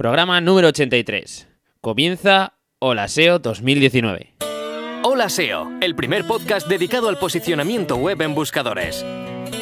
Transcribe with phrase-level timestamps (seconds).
[0.00, 1.46] Programa número 83.
[1.82, 4.34] Comienza Hola SEO 2019.
[5.02, 9.04] Hola SEO, el primer podcast dedicado al posicionamiento web en buscadores.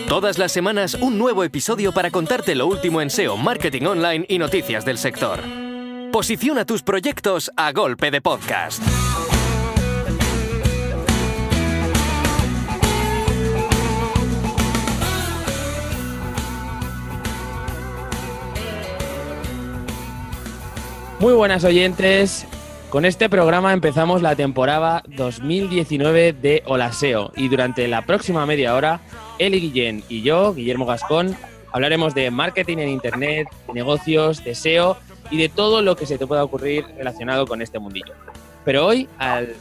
[0.08, 4.38] Todas las semanas un nuevo episodio para contarte lo último en SEO, marketing online y
[4.38, 5.40] noticias del sector.
[6.12, 8.80] Posiciona tus proyectos a golpe de podcast.
[21.20, 22.46] Muy buenas oyentes.
[22.90, 29.00] Con este programa empezamos la temporada 2019 de Olaseo y durante la próxima media hora,
[29.40, 31.36] Eli Guillén y yo, Guillermo Gascón,
[31.72, 34.96] hablaremos de marketing en Internet, negocios, de SEO
[35.28, 38.14] y de todo lo que se te pueda ocurrir relacionado con este mundillo.
[38.64, 39.08] Pero hoy,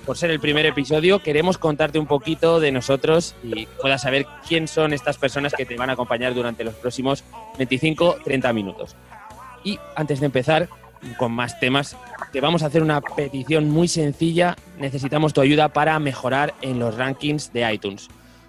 [0.05, 4.67] por ser el primer episodio, queremos contarte un poquito de nosotros y puedas saber quién
[4.67, 7.23] son estas personas que te van a acompañar durante los próximos
[7.57, 8.95] 25-30 minutos.
[9.63, 10.69] Y antes de empezar,
[11.17, 11.95] con más temas,
[12.31, 14.55] te vamos a hacer una petición muy sencilla.
[14.79, 18.07] Necesitamos tu ayuda para mejorar en los rankings de iTunes.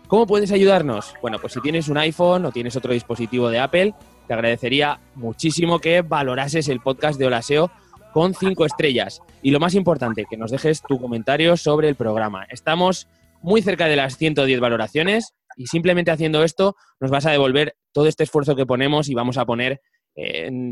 [0.09, 1.15] ¿Cómo puedes ayudarnos?
[1.21, 3.95] Bueno, pues si tienes un iPhone o tienes otro dispositivo de Apple,
[4.27, 7.71] te agradecería muchísimo que valorases el podcast de Olaseo
[8.13, 9.21] con cinco estrellas.
[9.43, 12.47] Y lo más importante, que nos dejes tu comentario sobre el programa.
[12.51, 13.07] Estamos
[13.43, 18.07] muy cerca de las 110 valoraciones y simplemente haciendo esto nos vas a devolver todo
[18.07, 19.81] este esfuerzo que ponemos y vamos a poner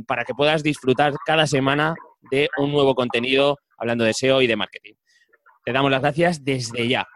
[0.06, 1.94] para que puedas disfrutar cada semana
[2.30, 4.94] de un nuevo contenido hablando de SEO y de marketing.
[5.64, 7.06] Te damos las gracias desde ya.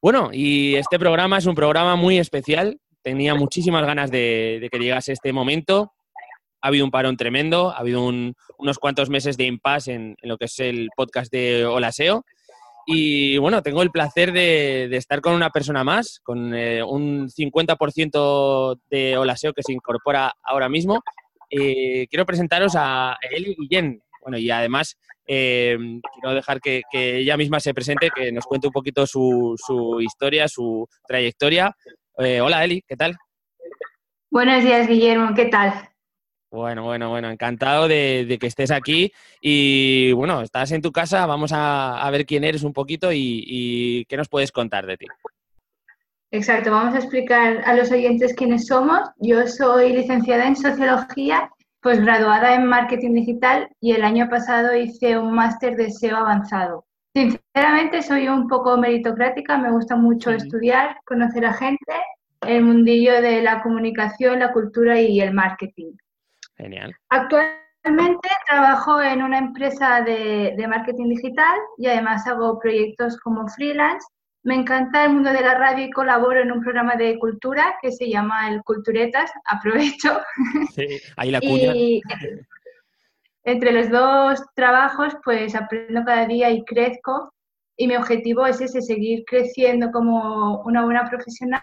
[0.00, 2.80] Bueno, y este programa es un programa muy especial.
[3.02, 5.92] Tenía muchísimas ganas de, que llegase este momento.
[6.60, 10.46] Ha habido un parón tremendo, ha habido unos cuantos meses de impasse en, lo que
[10.46, 12.24] es el podcast de Hola SEO.
[12.86, 18.80] Y bueno, tengo el placer de, estar con una persona más, con eh, un 50%
[18.88, 21.02] de Hola SEO que se incorpora ahora mismo
[21.50, 24.02] eh, quiero presentaros a Eli Guillén.
[24.22, 25.76] Bueno, y además eh,
[26.12, 29.56] quiero dejar que, ella misma se presente, que nos cuente un poquito su,
[30.00, 31.74] historia, su trayectoria.
[32.18, 33.16] Eh, hola Eli, ¿qué tal?
[34.30, 35.88] Buenos días, Guillermo, ¿qué tal?
[36.50, 41.52] Bueno, bueno, bueno, encantado de, que estés aquí y bueno, estás en tu casa, vamos
[41.54, 45.06] a, ver quién eres un poquito y qué nos puedes contar de ti.
[46.30, 49.00] Exacto, vamos a explicar a los oyentes quiénes somos.
[49.16, 51.50] Yo soy licenciada en Sociología,
[51.80, 56.84] pues graduada en Marketing Digital y el año pasado hice un máster de SEO avanzado.
[57.14, 61.94] Sinceramente soy un poco meritocrática, me gusta mucho estudiar, conocer a gente,
[62.42, 65.92] el mundillo de la comunicación, la cultura y el marketing.
[66.56, 66.94] Genial.
[67.08, 74.06] Actualmente trabajo en una empresa de, de marketing digital y además hago proyectos como freelance
[74.48, 77.92] me encanta el mundo de la radio y colaboro en un programa de cultura que
[77.92, 79.30] se llama el Culturetas.
[79.44, 80.22] Aprovecho.
[80.74, 80.86] Sí,
[81.18, 81.76] ahí la cuña.
[81.76, 82.00] y
[83.44, 87.30] entre los dos trabajos, pues aprendo cada día y crezco.
[87.76, 91.62] Y mi objetivo es ese, seguir creciendo como una buena profesional.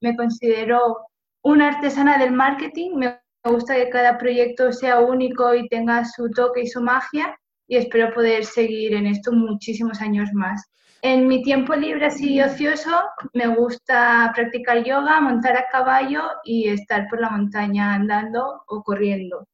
[0.00, 0.96] Me considero
[1.42, 2.92] una artesana del marketing.
[2.94, 7.38] Me gusta que cada proyecto sea único y tenga su toque y su magia.
[7.68, 10.64] Y espero poder seguir en esto muchísimos años más.
[11.02, 12.90] En mi tiempo libre así ocioso
[13.32, 19.48] me gusta practicar yoga, montar a caballo y estar por la montaña andando o corriendo.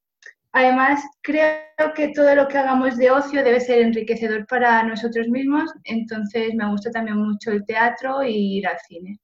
[0.53, 1.61] Además, creo
[1.95, 6.69] que todo lo que hagamos de ocio debe ser enriquecedor para nosotros mismos, entonces me
[6.69, 9.21] gusta también mucho el teatro y ir al cine.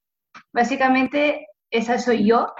[0.53, 2.53] Básicamente, esa soy yo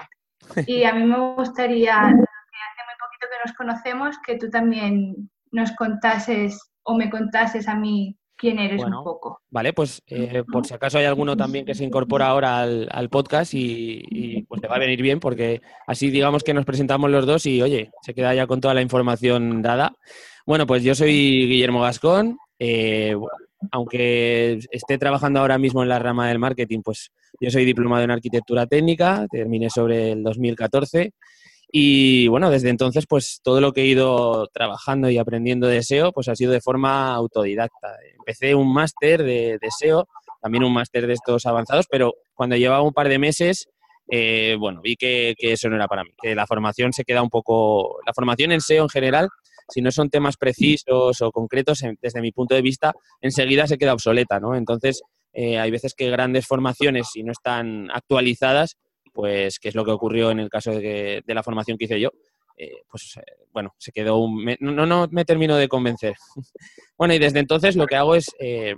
[0.65, 5.29] y a mí me gustaría, que hace muy poquito que nos conocemos, que tú también
[5.51, 9.41] nos contases o me contases a mí quién eres un poco.
[9.49, 13.53] Vale, pues eh, por si acaso hay alguno también que se incorpora ahora al, podcast
[13.53, 17.45] y, pues le va a venir bien porque así digamos que nos presentamos los dos
[17.45, 19.95] y oye, se queda ya con toda la información dada.
[20.45, 22.37] Bueno, pues yo soy Guillermo Gascón.
[22.59, 23.15] Eh,
[23.71, 28.11] aunque esté trabajando ahora mismo en la rama del marketing, pues yo soy diplomado en
[28.11, 31.13] arquitectura técnica, terminé sobre el 2014
[31.75, 36.11] y bueno, desde entonces, pues todo lo que he ido trabajando y aprendiendo de SEO,
[36.11, 37.97] pues ha sido de forma autodidacta.
[38.15, 40.07] Empecé un máster de, SEO,
[40.39, 43.69] también un máster de estos avanzados, pero cuando llevaba un par de meses,
[44.07, 47.31] eh, bueno, vi que, eso no era para mí, que la formación se queda un
[47.31, 49.29] poco, la formación en SEO en general,
[49.67, 53.93] si no son temas precisos o concretos, desde mi punto de vista, enseguida se queda
[53.93, 54.53] obsoleta, ¿no?
[54.55, 55.01] Entonces,
[55.33, 58.77] eh, hay veces que grandes formaciones, si no están actualizadas,
[59.13, 62.09] pues que es lo que ocurrió en el caso de, la formación que hice yo,
[62.57, 64.55] eh, pues eh, bueno, se quedó un...
[64.59, 66.15] no, no me termino de convencer.
[66.97, 68.75] bueno, y desde entonces lo que hago es, eh,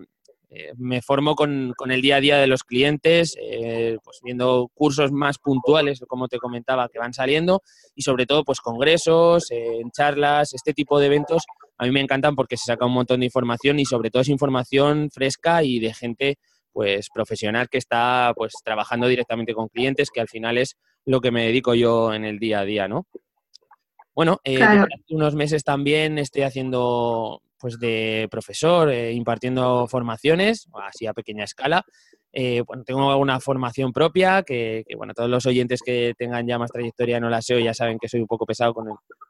[0.78, 3.36] me formo con, el día a día de los clientes,
[4.02, 7.62] pues viendo cursos más puntuales, como te comentaba, que van saliendo
[7.94, 9.50] y sobre todo pues congresos,
[9.92, 11.44] charlas, este tipo de eventos
[11.78, 14.30] a mí me encantan porque se saca un montón de información y sobre todo es
[14.30, 16.38] información fresca y de gente
[16.76, 20.76] pues profesional que está pues trabajando directamente con clientes, que al final es
[21.06, 23.08] lo que me dedico yo en el día a día, ¿no?
[24.14, 31.08] Bueno, eh, hace unos meses también estoy haciendo pues de profesor, eh, impartiendo formaciones, así
[31.08, 31.86] a pequeña escala.
[32.34, 36.72] Eh, bueno, tengo una formación propia que, bueno, todos los oyentes que tengan ya más
[36.72, 38.88] trayectoria en SEO ya saben que soy un poco pesado con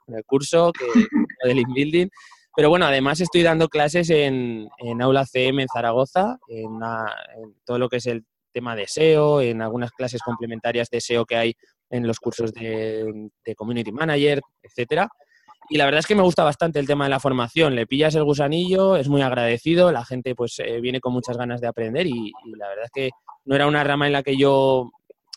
[0.07, 0.85] el, curso que,
[1.43, 2.09] del inbuilding.
[2.55, 4.69] Pero bueno, además estoy dando clases en,
[5.01, 6.79] Aula CM en Zaragoza, en,
[7.65, 11.35] todo lo que es el tema de SEO, en algunas clases complementarias de SEO que
[11.35, 11.53] hay
[11.89, 15.09] en los cursos de, Community Manager, etcétera.
[15.67, 17.75] Y la verdad es que me gusta bastante el tema de la formación.
[17.75, 21.59] Le pillas el gusanillo, es muy agradecido, la gente pues eh, viene con muchas ganas
[21.59, 23.09] de aprender y, la verdad es que
[23.45, 24.91] no era una rama en la que yo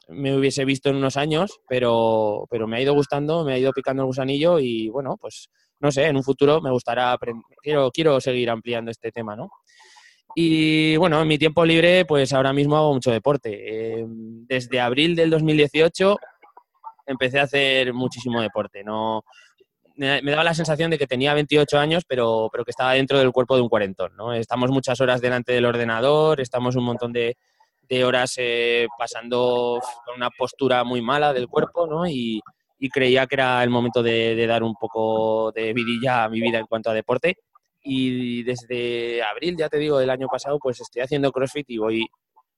[0.08, 3.72] me hubiese visto en unos años, pero, pero me ha ido gustando, me ha ido
[3.72, 5.48] picando el gusanillo y bueno, pues
[5.80, 9.50] no sé, en un futuro me gustará aprender, quiero, quiero seguir ampliando este tema, ¿no?
[10.34, 14.00] Y bueno, en mi tiempo libre, pues ahora mismo hago mucho deporte.
[14.00, 16.16] Eh, desde abril del 2018
[17.06, 18.84] empecé a hacer muchísimo deporte.
[18.84, 19.24] No,
[19.96, 23.32] me, daba la sensación de que tenía 28 años, pero, pero que estaba dentro del
[23.32, 24.14] cuerpo de un cuarentón.
[24.16, 24.32] ¿no?
[24.32, 27.36] Estamos muchas horas delante del ordenador, estamos un montón de,
[27.88, 32.06] de horas eh, pasando con una postura muy mala del cuerpo, ¿no?
[32.06, 32.40] Y,
[32.78, 36.58] y creía que era el momento de, dar un poco de vidilla a mi vida
[36.58, 37.36] en cuanto a deporte.
[37.82, 42.06] Y desde abril, ya te digo, del año pasado, pues estoy haciendo CrossFit y voy,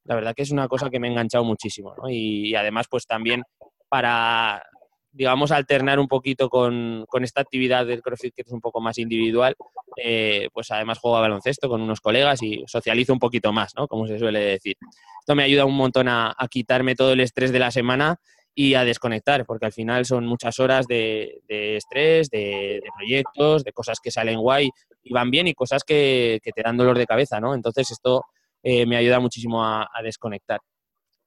[0.05, 1.95] la verdad que es una cosa que me ha enganchado muchísimo.
[2.09, 3.43] Y, además, pues también
[3.89, 4.63] para,
[5.13, 8.99] digamos, alternar un poquito con, con, esta actividad del CrossFit que es un poco más
[8.99, 9.55] individual,
[9.97, 13.89] eh, pues además juego a baloncesto con unos colegas y socializo un poquito más, ¿no?
[13.89, 14.77] Como se suele decir.
[15.21, 18.21] Esto me ayuda un montón a, a quitarme todo el estrés de la semana
[18.55, 23.99] y a desconectar, porque al final son muchas horas de, estrés, de, proyectos, de cosas
[24.03, 24.71] que salen guay
[25.03, 27.55] y van bien y cosas que, te dan dolor de cabeza, ¿no?
[27.55, 28.25] Entonces esto
[28.63, 30.61] eh, me ayuda muchísimo a, desconectar.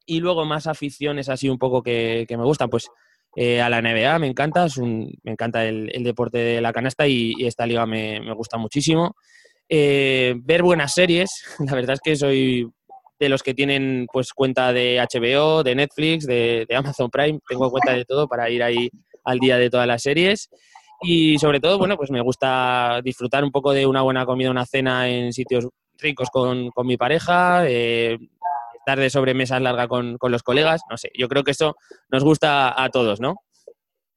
[0.05, 2.89] Y luego más aficiones así un poco que, me gustan, pues
[3.35, 7.07] eh, a la NBA me encanta, es un, me encanta el, deporte de la canasta
[7.07, 9.15] y, esta liga me, gusta muchísimo.
[9.69, 11.29] Eh, ver buenas series,
[11.59, 12.69] la verdad es que soy
[13.23, 17.93] de los que tienen pues cuenta de HBO, de Netflix, de, Amazon Prime, tengo cuenta
[17.93, 18.89] de todo para ir ahí
[19.23, 20.49] al día de todas las series.
[21.01, 24.65] Y sobre todo, bueno, pues me gusta disfrutar un poco de una buena comida, una
[24.65, 28.17] cena en sitios ricos con, mi pareja, eh,
[28.75, 31.75] estar de sobremesa larga con, los colegas, no sé, yo creo que eso
[32.09, 33.35] nos gusta a todos, ¿no?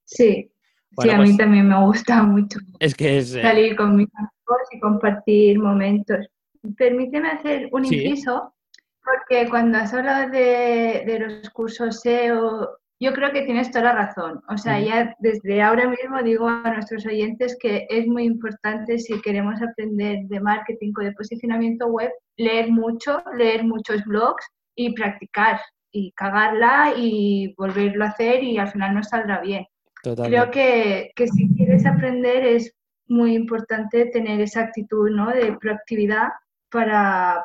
[0.05, 0.51] Sí,
[0.99, 2.59] sí, a mí pues también me gusta mucho.
[2.81, 3.35] Es que es...
[3.35, 6.27] Eh, salir con mis amigos y compartir momentos.
[6.77, 8.56] Permíteme hacer un inciso
[9.07, 14.43] porque cuando has hablado de, los cursos SEO, yo creo que tienes toda la razón.
[14.49, 19.21] O sea, ya desde ahora mismo digo a nuestros oyentes que es muy importante si
[19.21, 24.45] queremos aprender de marketing o de posicionamiento web, leer mucho, leer muchos blogs
[24.75, 25.61] y practicar
[25.93, 29.67] y cagarla y volverlo a hacer y al final no saldrá bien.
[30.03, 32.73] Creo que, que si quieres aprender es
[33.09, 35.31] muy importante tener esa actitud ¿no?
[35.31, 36.29] de proactividad
[36.77, 37.43] para,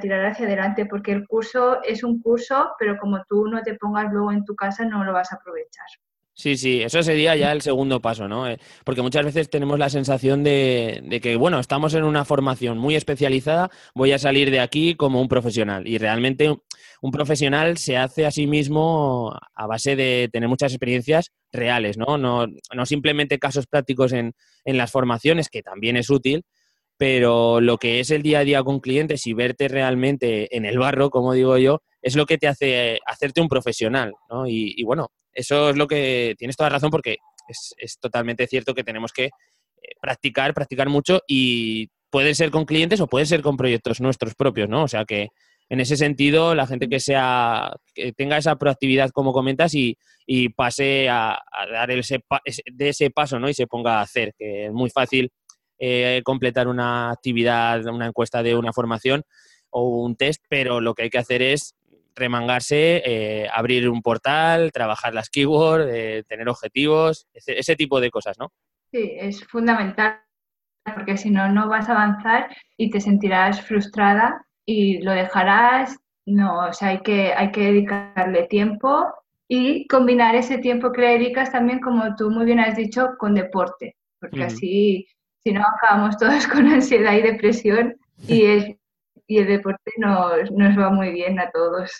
[0.00, 4.12] tirar hacia adelante, porque el curso es un curso, pero como tú no te pongas
[4.12, 5.86] luego en tu casa, no lo vas a aprovechar.
[6.34, 8.48] Sí, sí, eso sería ya el segundo paso, ¿no?
[8.48, 12.78] Eh, porque muchas veces tenemos la sensación de, de, que, bueno, estamos en una formación
[12.78, 15.86] muy especializada, voy a salir de aquí como un profesional.
[15.86, 16.52] Y realmente
[17.02, 22.18] un profesional se hace a sí mismo a base de tener muchas experiencias reales, ¿no?
[22.18, 24.32] No, no simplemente casos prácticos en,
[24.64, 26.44] en las formaciones, que también es útil,
[26.96, 30.78] pero lo que es el día a día con clientes y verte realmente en el
[30.78, 34.46] barro, como digo yo, es lo que te hace hacerte un profesional, ¿no?
[34.46, 37.16] Y, bueno, eso es lo que tienes toda razón porque
[37.48, 39.30] es, totalmente cierto que tenemos que eh,
[40.00, 44.68] practicar, practicar mucho y puede ser con clientes o puede ser con proyectos nuestros propios,
[44.68, 44.84] ¿no?
[44.84, 45.28] O sea que
[45.68, 49.96] en ese sentido, la gente que sea, que tenga esa proactividad como comentas y,
[50.54, 51.40] pase a,
[51.72, 52.20] dar ese,
[52.72, 53.48] de ese paso, ¿no?
[53.48, 55.30] Y se ponga a hacer, que es muy fácil
[55.84, 59.24] eh, completar una actividad, una encuesta de una formación
[59.68, 61.74] o un test, pero lo que hay que hacer es
[62.14, 68.38] remangarse, eh, abrir un portal, trabajar las keywords, eh, tener objetivos, ese, tipo de cosas,
[68.38, 68.52] ¿no?
[68.92, 70.20] Sí, es fundamental,
[70.84, 75.98] porque si no, no vas a avanzar y te sentirás frustrada y lo dejarás.
[76.26, 79.12] No, o sea, hay que, hay que dedicarle tiempo
[79.48, 83.34] y combinar ese tiempo que le dedicas también, como tú muy bien has dicho, con
[83.34, 85.08] deporte, porque así
[85.44, 87.96] si no acabamos todos con ansiedad y depresión
[88.26, 88.76] y es
[89.26, 91.90] y el deporte nos, nos va muy bien a todos.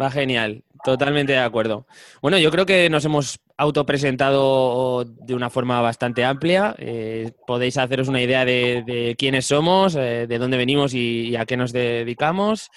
[0.00, 1.86] Va genial, totalmente de acuerdo.
[2.22, 6.74] Bueno, yo creo que nos hemos autopresentado de una forma bastante amplia.
[6.78, 11.58] Eh, podéis haceros una idea de, quiénes somos, eh, de dónde venimos y, a qué
[11.58, 12.70] nos dedicamos.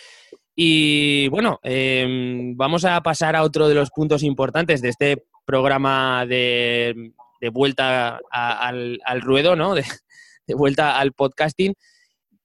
[0.56, 6.26] Y bueno, em, vamos a pasar a otro de los puntos importantes de este programa
[6.26, 7.14] de,
[7.52, 9.76] vuelta al, ruedo, ¿no?
[9.76, 9.84] De,
[10.56, 11.74] vuelta al podcasting.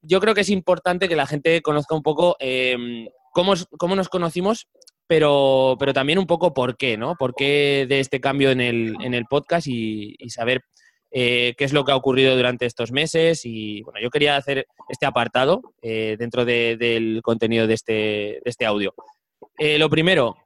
[0.03, 4.09] Yo creo que es importante que la gente conozca un poco em, cómo, cómo nos
[4.09, 4.69] conocimos
[5.11, 7.17] pero, pero también un poco por qué, ¿no?
[7.17, 10.61] ¿Por qué de este cambio en el, en el podcast y, saber
[11.11, 13.41] eh, qué es lo que ha ocurrido durante estos meses?
[13.45, 18.67] Y bueno, yo quería hacer este apartado eh, dentro del contenido de este, de este
[18.67, 18.95] audio.
[19.59, 20.37] Eh, lo primero,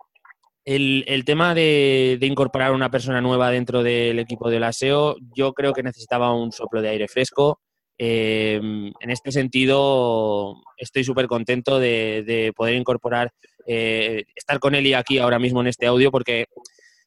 [0.64, 5.52] el, el tema de, de, incorporar una persona nueva dentro del equipo del aseo, yo
[5.52, 7.60] creo que necesitaba un soplo de aire fresco.
[7.98, 13.30] en este sentido, estoy súper contento de, de, poder incorporar
[13.66, 16.46] eh, estar con Eli aquí ahora mismo en este audio porque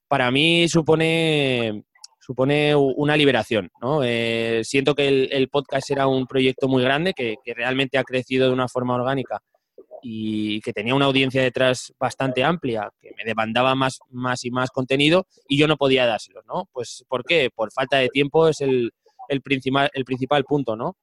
[0.07, 1.83] para mí supone,
[2.19, 3.69] supone una liberación.
[3.81, 4.01] ¿no?
[4.03, 8.53] Eh, siento que el, podcast era un proyecto muy grande que, realmente ha crecido de
[8.53, 9.39] una forma orgánica
[10.01, 14.69] y que tenía una audiencia detrás bastante amplia, que me demandaba más, más y más
[14.69, 16.69] contenido y yo no podía dárselo, ¿no?
[16.71, 17.49] Pues ¿por qué?
[17.53, 18.91] Por falta de tiempo es el,
[19.29, 20.97] el, principal, el principal punto, ¿no?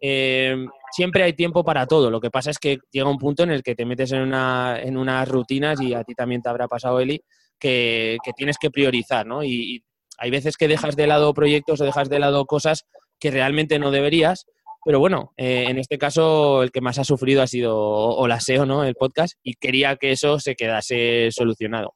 [0.00, 2.10] Eh, siempre hay tiempo para todo.
[2.10, 4.78] Lo que pasa es que llega un punto en el que te metes en, una,
[4.80, 7.22] en unas rutinas y a ti también te habrá pasado, Eli,
[7.58, 9.42] que, tienes que priorizar, ¿no?
[9.42, 9.82] Y,
[10.16, 12.84] hay veces que dejas de lado proyectos o dejas de lado cosas
[13.18, 14.46] que realmente no deberías.
[14.84, 18.84] Pero bueno, eh, en este caso el que más ha sufrido ha sido Olaseo, ¿no?
[18.84, 21.94] El podcast, y quería que eso se quedase solucionado.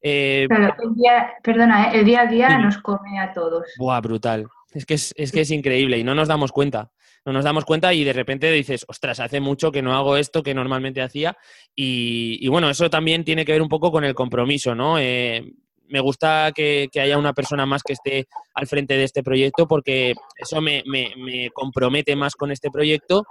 [0.00, 3.64] Eh, el día, perdona, el día a día nos come a todos.
[3.78, 4.46] Buah, brutal.
[4.72, 6.90] Es que es, es que es increíble y no nos damos cuenta
[7.28, 10.42] no nos damos cuenta y de repente dices, ostras, hace mucho que no hago esto
[10.42, 11.36] que normalmente hacía.
[11.74, 14.98] Y, bueno, eso también tiene que ver un poco con el compromiso, ¿no?
[14.98, 15.52] Eh,
[15.88, 20.14] me gusta que, haya una persona más que esté al frente de este proyecto porque
[20.36, 20.82] eso me,
[21.52, 23.24] compromete más con este proyecto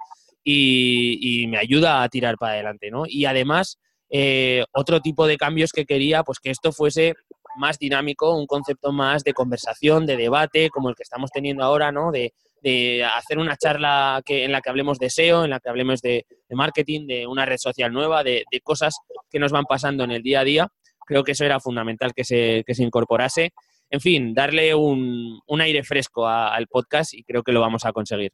[0.44, 3.04] y, me ayuda a tirar para adelante, ¿no?
[3.08, 7.16] Y además, eh, otro tipo de cambios que quería, pues que esto fuese
[7.58, 11.92] más dinámico, un concepto más de conversación, de debate, como el que estamos teniendo ahora,
[11.92, 12.12] ¿no?
[12.12, 15.70] De, de hacer una charla que, en la que hablemos de SEO, en la que
[15.70, 18.96] hablemos de, marketing, de una red social nueva, de, cosas
[19.30, 20.68] que nos van pasando en el día a día.
[21.08, 23.54] Creo que eso era fundamental que se, que se incorporase.
[23.90, 27.94] En fin, darle un, un aire fresco al podcast y creo que lo vamos a
[27.94, 28.34] conseguir.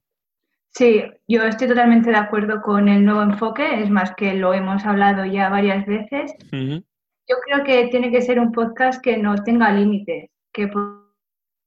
[0.72, 4.84] Sí, yo estoy totalmente de acuerdo con el nuevo enfoque, es más que lo hemos
[4.86, 6.34] hablado ya varias veces.
[6.52, 10.72] Yo creo que tiene que ser un podcast que no tenga límites, que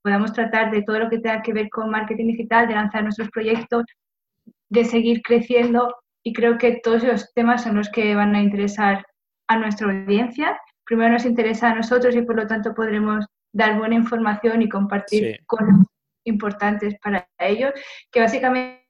[0.03, 3.31] podamos tratar de todo lo que tenga que ver con marketing digital, de lanzar nuestros
[3.31, 3.85] proyectos,
[4.71, 5.95] de seguir creciendo
[6.25, 9.07] y creo que todos los temas son los que van a interesar
[9.47, 10.59] a nuestra audiencia.
[10.87, 15.41] Primero nos interesa a nosotros y por lo tanto podremos dar buena información y compartir
[15.47, 15.75] cosas
[16.25, 17.73] importantes para ellos,
[18.11, 18.87] que básicamente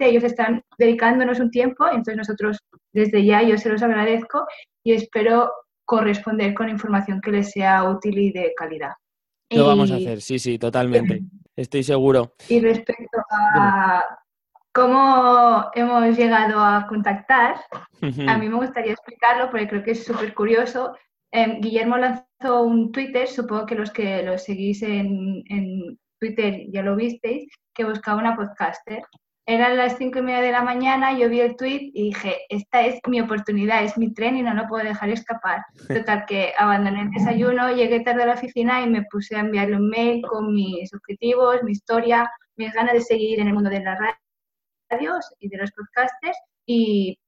[0.00, 2.58] ellos están dedicándonos un tiempo, entonces nosotros
[2.92, 4.46] desde ya yo se los agradezco
[4.82, 5.52] y espero
[5.84, 8.92] corresponder con información que les sea útil y de calidad.
[9.50, 11.22] Lo vamos a hacer, sí, sí, totalmente.
[11.56, 12.34] Estoy seguro.
[12.48, 14.04] Y respecto a
[14.72, 17.56] cómo hemos llegado a contactar,
[18.00, 20.96] a mí me gustaría explicarlo porque creo que es súper curioso.
[21.34, 26.82] Em, Guillermo lanzó un Twitter, supongo que los que lo seguís en, en Twitter ya
[26.82, 29.02] lo visteis, que buscaba una podcaster.
[29.44, 32.82] Eran las cinco y media de la mañana, yo vi el tweet y dije, esta
[32.82, 35.64] es mi oportunidad, es mi tren y no lo puedo dejar escapar.
[36.06, 39.74] Total, que abandoné el desayuno, llegué tarde a la oficina y me puse a enviarle
[39.74, 43.82] un mail con mis objetivos, mi historia, mis ganas de seguir en el mundo de
[43.82, 43.98] las
[44.88, 47.18] radios y de los podcasters y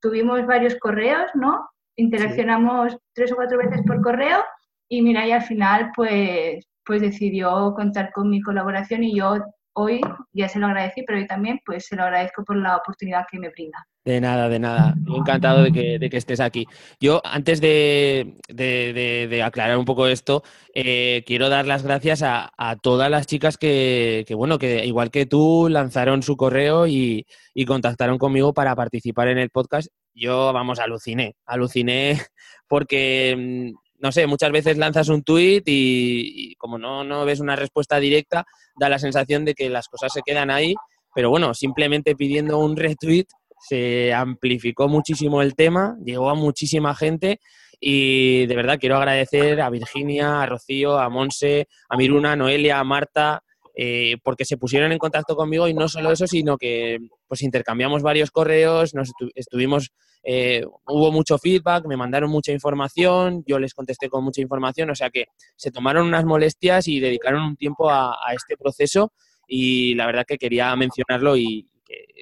[0.00, 1.70] tuvimos varios correos, ¿no?
[2.00, 4.42] Interaccionamos tres o cuatro veces por correo
[4.88, 9.36] y mira, y al final pues, pues decidió contar con mi colaboración y yo
[9.74, 10.00] hoy
[10.32, 13.38] ya se lo agradecí, pero hoy también pues se lo agradezco por la oportunidad que
[13.38, 13.86] me brinda.
[14.02, 14.94] De nada, de nada.
[15.06, 16.66] Encantado de que, de que estés aquí.
[17.00, 20.42] Yo, antes de, de, aclarar un poco esto,
[20.74, 25.10] eh, quiero dar las gracias a, a todas las chicas que, que, bueno, que igual
[25.10, 29.88] que tú, lanzaron su correo y, y, contactaron conmigo para participar en el podcast.
[30.14, 32.20] Yo, vamos, aluciné, aluciné
[32.68, 37.54] porque mm, no sé, muchas veces lanzas un tuit y, como no, no ves una
[37.54, 38.44] respuesta directa,
[38.78, 40.74] da la sensación de que las cosas se quedan ahí,
[41.14, 43.26] pero bueno, simplemente pidiendo un retweet
[43.68, 47.40] se amplificó muchísimo el tema, llegó a muchísima gente
[47.78, 52.78] y de verdad quiero agradecer a Virginia, a Rocío, a Monse, a Miruna, a Noelia,
[52.78, 53.42] a Marta,
[53.82, 58.02] eh, porque se pusieron en contacto conmigo y no solo eso, sino que pues intercambiamos
[58.02, 59.90] varios correos, nos estuvimos,
[60.22, 64.94] eh, hubo mucho feedback, me mandaron mucha información, yo les contesté con mucha información, o
[64.94, 69.14] sea que se tomaron unas molestias y dedicaron un tiempo a, este proceso
[69.48, 71.66] y la verdad que quería mencionarlo y,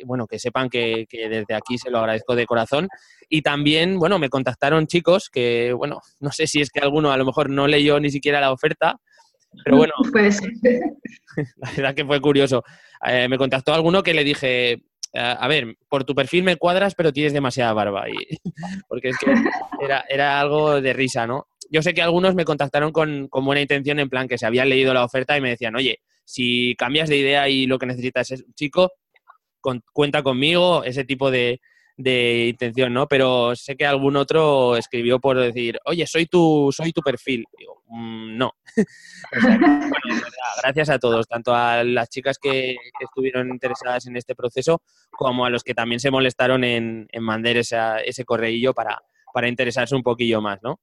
[0.04, 2.88] bueno, que sepan que, que, desde aquí se lo agradezco de corazón.
[3.28, 7.16] Y también, bueno, me contactaron chicos que, bueno, no sé si es que alguno a
[7.16, 9.00] lo mejor no leyó ni siquiera la oferta,
[9.64, 10.40] pero bueno, pues.
[11.56, 12.64] la verdad que fue curioso.
[13.06, 14.80] Eh, me contactó alguno que le dije, eh,
[15.12, 18.08] a ver, por tu perfil me cuadras, pero tienes demasiada barba.
[18.08, 18.38] Y,
[18.88, 19.34] porque es que
[19.80, 21.48] era, era, algo de risa, ¿no?
[21.70, 24.68] Yo sé que algunos me contactaron con, con, buena intención, en plan que se habían
[24.68, 28.30] leído la oferta y me decían, oye, si cambias de idea y lo que necesitas
[28.30, 28.92] es un chico,
[29.92, 31.60] cuenta conmigo, ese tipo de,
[31.98, 33.08] de intención, ¿no?
[33.08, 37.44] Pero sé que algún otro escribió por decir, oye, soy tu, soy tu perfil.
[37.88, 38.52] Mm, no.
[40.62, 45.50] gracias a todos, tanto a las chicas que, estuvieron interesadas en este proceso, como a
[45.50, 49.00] los que también se molestaron en, mandar ese correillo para,
[49.34, 50.80] para interesarse un poquillo más, ¿no?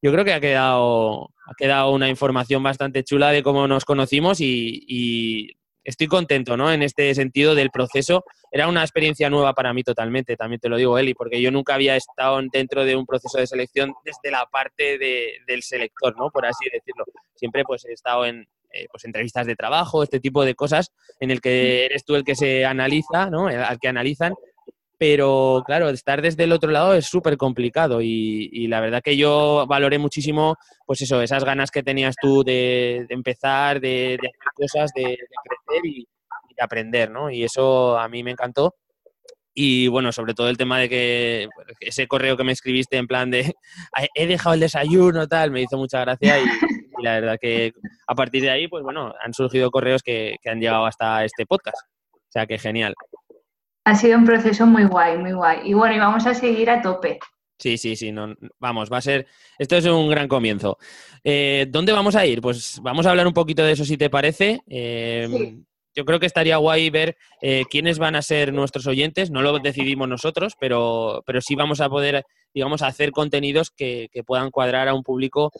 [0.00, 4.38] Yo creo que ha quedado, ha quedado una información bastante chula de cómo nos conocimos
[4.40, 6.72] y estoy contento, ¿no?
[6.72, 8.24] En este sentido del proceso.
[8.50, 11.74] Era una experiencia nueva para mí totalmente, también te lo digo, Eli, porque yo nunca
[11.74, 16.30] había estado dentro de un proceso de selección desde la parte del selector, ¿no?
[16.30, 17.04] Por así decirlo.
[17.34, 21.30] Siempre pues he estado en eh, pues, entrevistas de trabajo, este tipo de cosas, en
[21.30, 23.46] el que eres tú el que se analiza, ¿no?
[23.46, 24.34] Al que analizan
[24.98, 29.66] pero claro, estar desde el otro lado es súper complicado y, la verdad que yo
[29.68, 35.16] valoré muchísimo, pues eso, esas ganas que tenías tú de, empezar, de, hacer cosas, de,
[35.44, 36.06] crecer y,
[36.56, 37.30] de aprender, ¿no?
[37.30, 38.76] Y eso a mí me encantó.
[39.56, 41.48] Y bueno, sobre todo el tema de que
[41.80, 43.54] ese correo que me escribiste en plan de
[44.14, 46.44] he dejado el desayuno, tal, me hizo mucha gracia y,
[47.02, 47.72] la verdad que
[48.06, 51.82] a partir de ahí, pues bueno, han surgido correos que han llegado hasta este podcast.
[52.12, 52.94] O sea que genial.
[53.84, 55.60] Ha sido un proceso muy guay, muy guay.
[55.64, 57.18] Y bueno, y vamos a seguir a tope.
[57.58, 59.26] Sí, sí, sí, no, vamos, va a ser,
[59.58, 60.76] esto es un gran comienzo.
[61.22, 62.40] Eh, ¿Dónde vamos a ir?
[62.40, 64.60] Pues vamos a hablar un poquito de eso si te parece.
[64.68, 65.56] Eh,
[65.94, 69.58] yo creo que estaría guay ver eh, quiénes van a ser nuestros oyentes, no lo
[69.60, 74.94] decidimos nosotros, pero, pero sí vamos a poder, digamos, hacer contenidos que, puedan cuadrar a
[74.94, 75.52] un público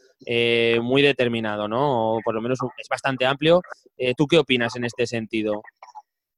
[0.83, 2.17] muy determinado, ¿no?
[2.17, 3.63] O por lo menos es bastante amplio.
[4.17, 5.63] ¿Tú qué opinas en este sentido?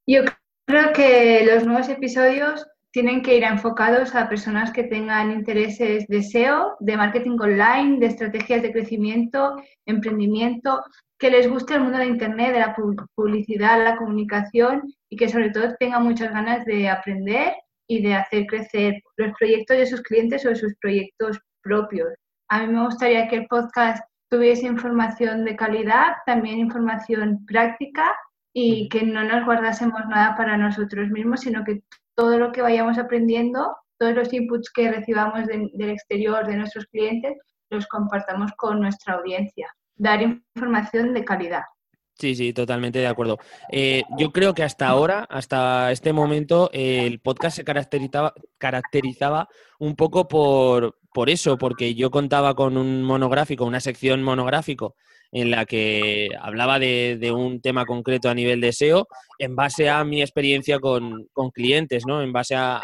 [0.05, 0.21] Yo
[0.67, 6.21] Creo que los nuevos episodios tienen que ir enfocados a personas que tengan intereses de
[6.21, 10.83] SEO, de marketing online, de estrategias de crecimiento, emprendimiento,
[11.17, 12.75] que les guste el mundo de Internet, de la
[13.15, 17.53] publicidad, la comunicación y que sobre todo tengan muchas ganas de aprender
[17.87, 22.09] y de hacer crecer los proyectos de sus clientes o de sus proyectos propios.
[22.49, 28.13] A mí me gustaría que el podcast tuviese información de calidad, también información práctica
[28.59, 31.83] y que no nos guardásemos nada para nosotros mismos, sino que
[32.15, 37.37] todo lo que vayamos aprendiendo, todos los inputs que recibamos del exterior, de nuestros clientes,
[37.69, 39.71] los compartamos con nuestra audiencia.
[39.95, 41.61] Dar información de calidad.
[42.15, 43.37] Sí, sí, totalmente de acuerdo.
[43.71, 49.95] Eh, yo creo que hasta ahora, hasta este momento, el podcast se caracterizaba, caracterizaba un
[49.95, 54.95] poco por, por eso, porque yo contaba con un monográfico, una sección monográfico
[55.31, 59.07] en la que hablaba de, un tema concreto a nivel de SEO
[59.39, 62.21] en base a mi experiencia con, clientes, ¿no?
[62.21, 62.81] En base a,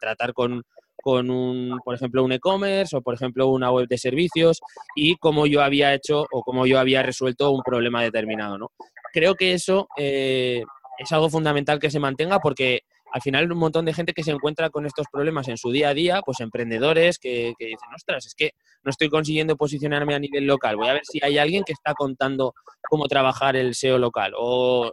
[0.00, 0.62] tratar con,
[1.04, 4.60] un, por ejemplo, un e-commerce o, por ejemplo, una web de servicios
[4.94, 8.72] y cómo yo había hecho o cómo yo había resuelto un problema determinado, ¿no?
[9.12, 10.62] Creo que eso eh,
[10.98, 12.82] es algo fundamental que se mantenga porque
[13.12, 15.90] al final un montón de gente que se encuentra con estos problemas en su día
[15.90, 18.50] a día, pues emprendedores que, dicen, ostras, es que
[18.82, 21.94] no estoy consiguiendo posicionarme a nivel local, voy a ver si hay alguien que está
[21.94, 22.54] contando
[22.88, 24.32] cómo trabajar el SEO local.
[24.36, 24.92] O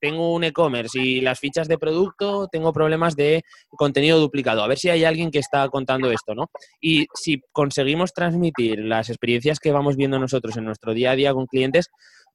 [0.00, 4.62] tengo un e-commerce y las fichas de producto, tengo problemas de contenido duplicado.
[4.62, 6.50] A ver si hay alguien que está contando esto, ¿no?
[6.78, 11.32] Y si conseguimos transmitir las experiencias que vamos viendo nosotros en nuestro día a día
[11.32, 11.88] con clientes,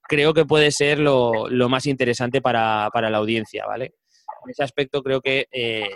[0.07, 3.93] creo que puede ser lo, más interesante para, para la audiencia, ¿vale?
[4.45, 5.89] En ese aspecto creo que eh,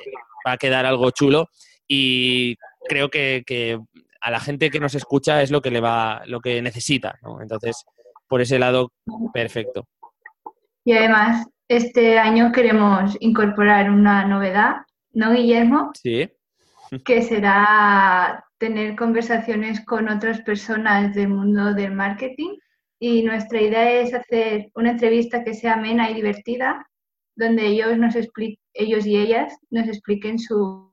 [0.45, 1.49] va a quedar algo chulo
[1.87, 2.55] y
[2.87, 3.79] creo que,
[4.21, 7.83] a la gente que nos escucha es lo que le va, lo que necesita, Entonces,
[8.27, 8.93] por ese lado,
[9.33, 9.85] perfecto.
[10.85, 14.77] Y además, este año queremos incorporar una novedad,
[15.11, 15.91] ¿no, Guillermo?
[15.93, 16.29] Sí.
[17.03, 22.57] que será tener conversaciones con otras personas del mundo del marketing.
[22.99, 26.85] Y nuestra idea es hacer una entrevista que sea amena y divertida,
[27.35, 28.15] donde ellos, nos
[28.73, 30.91] ellos y ellas nos expliquen sus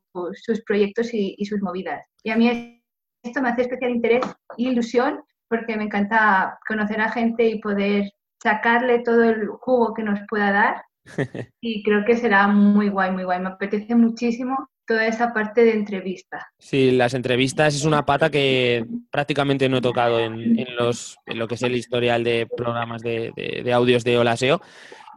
[0.67, 2.05] proyectos y, sus movidas.
[2.23, 2.83] Y a mí
[3.23, 4.25] esto me hace especial interés
[4.57, 8.11] e ilusión porque me encanta conocer a gente y poder
[8.43, 10.83] sacarle todo el jugo que nos pueda dar
[11.61, 13.41] y creo que será muy guay, muy guay.
[13.41, 16.49] Me apetece muchísimo toda esa parte de entrevista.
[16.59, 21.47] Sí, las entrevistas es una pata que prácticamente no he tocado en, los, en lo
[21.47, 24.61] que es el historial de programas de, de, audios de Olaseo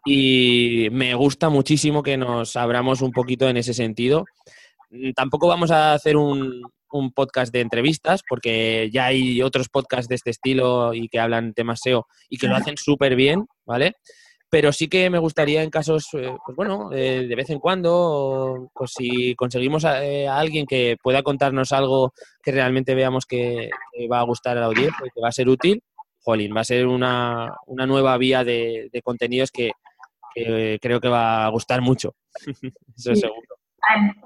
[0.05, 4.25] y me gusta muchísimo que nos abramos un poquito en ese sentido.
[5.15, 6.61] Tampoco vamos a hacer un,
[6.93, 11.53] un podcast de entrevistas, porque ya hay otros podcasts de este estilo y que hablan
[11.53, 13.93] temas SEO y que lo hacen súper bien, ¿vale?
[14.49, 18.69] Pero sí que me gustaría en casos, eh, pues bueno, eh, de vez en cuando,
[18.73, 22.13] pues si conseguimos eh, a, alguien que pueda contarnos algo
[22.43, 23.71] que realmente veamos que,
[24.11, 25.81] va a gustar a la audiencia y que va a ser útil,
[26.21, 29.71] jolín, va a ser una, nueva vía de, contenidos que,
[30.33, 32.15] creo que va a gustar mucho.
[32.97, 33.41] Eso seguro.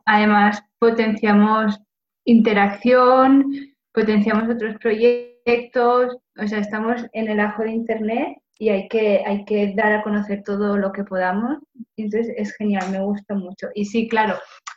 [0.06, 1.80] Además, potenciamos
[2.26, 3.46] interacción,
[3.94, 9.46] potenciamos otros proyectos, o sea, estamos en el ajo de Internet y hay que, hay
[9.46, 11.58] que dar a conocer todo lo que podamos.
[11.96, 13.70] Entonces es genial, me gusta mucho.
[13.74, 14.36] Y sí, claro,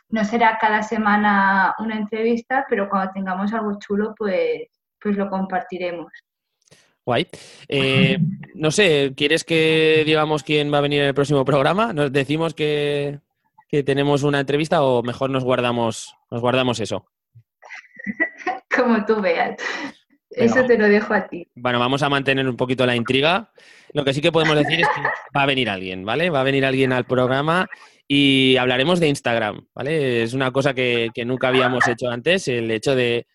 [0.09, 4.63] no será cada semana una entrevista, pero cuando tengamos algo chulo, pues,
[4.99, 6.11] pues lo compartiremos.
[7.11, 7.27] Guay.
[7.67, 8.17] Eh,
[8.55, 11.91] no sé, ¿quieres que digamos quién va a venir en el próximo programa?
[11.91, 13.19] ¿Nos decimos que,
[13.67, 17.05] que tenemos una entrevista o mejor nos guardamos, nos guardamos eso?
[18.73, 19.57] Como tú veas.
[20.29, 21.45] Eso te lo dejo a ti.
[21.55, 23.51] Bueno, vamos a mantener un poquito la intriga.
[23.91, 25.01] Lo que sí que podemos decir es que
[25.35, 26.29] va a venir alguien, ¿vale?
[26.29, 27.67] Va a venir alguien al programa
[28.07, 30.23] y hablaremos de Instagram, ¿vale?
[30.23, 33.27] Es una cosa que, nunca habíamos hecho antes, el hecho de,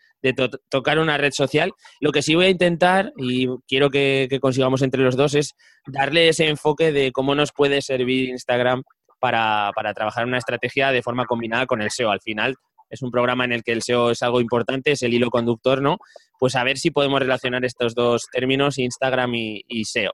[0.68, 1.72] tocar una red social.
[2.00, 5.54] Lo que sí voy a intentar, y quiero que, consigamos entre los dos, es
[5.86, 8.82] darle ese enfoque de cómo nos puede servir Instagram
[9.20, 12.10] para, para trabajar una estrategia de forma combinada con el SEO.
[12.10, 12.56] Al final,
[12.90, 15.82] es un programa en el que el SEO es algo importante, es el hilo conductor,
[15.82, 15.98] ¿no?
[16.38, 20.12] Pues a ver si podemos relacionar estos dos términos, Instagram y, SEO.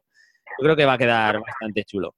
[0.59, 2.15] Yo creo que va a quedar bastante chulo.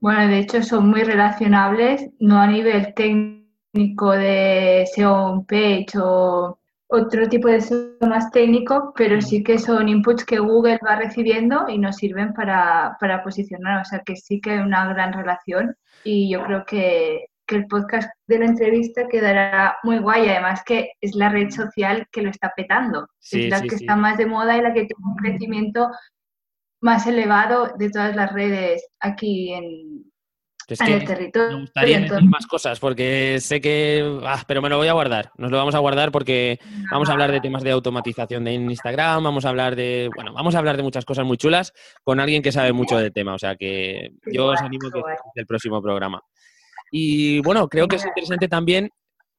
[0.00, 7.28] Bueno, de hecho son muy relacionables, no a nivel técnico de SEO page o otro
[7.28, 11.78] tipo de SEO más técnico, pero sí que son inputs que Google va recibiendo y
[11.78, 13.80] nos sirven para, para posicionar.
[13.80, 17.66] O sea que sí que hay una gran relación y yo creo que que el
[17.66, 20.28] podcast de la entrevista quedará muy guay.
[20.28, 23.08] Además que es la red social que lo está petando.
[23.30, 25.90] es la que está más de moda y la que tiene un crecimiento
[26.80, 30.12] más elevado de todas las redes aquí en,
[30.68, 31.56] el territorio.
[31.56, 34.20] Me gustaría decir más cosas porque sé que...
[34.24, 35.30] Ah, pero me lo voy a guardar.
[35.36, 36.58] Nos lo vamos a guardar porque
[36.90, 40.10] vamos a hablar de temas de automatización de Instagram, vamos a hablar de...
[40.14, 41.72] Bueno, vamos a hablar de muchas cosas muy chulas
[42.02, 43.34] con alguien que sabe mucho del tema.
[43.34, 45.00] O sea que yo os animo que
[45.34, 46.22] el próximo programa.
[46.90, 48.90] Y bueno, creo que es interesante también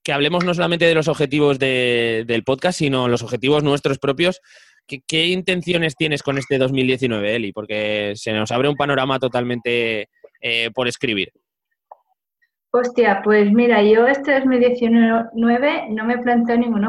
[0.06, 4.40] que hablemos no solamente de los objetivos del podcast, sino los objetivos nuestros propios.
[4.86, 7.52] ¿Qué, intenciones tienes con este 2019, Eli?
[7.52, 10.10] Porque se nos abre un panorama totalmente
[10.42, 11.32] eh, por escribir.
[12.72, 16.86] Hostia, pues mira, yo este 2019 no me planteo ningún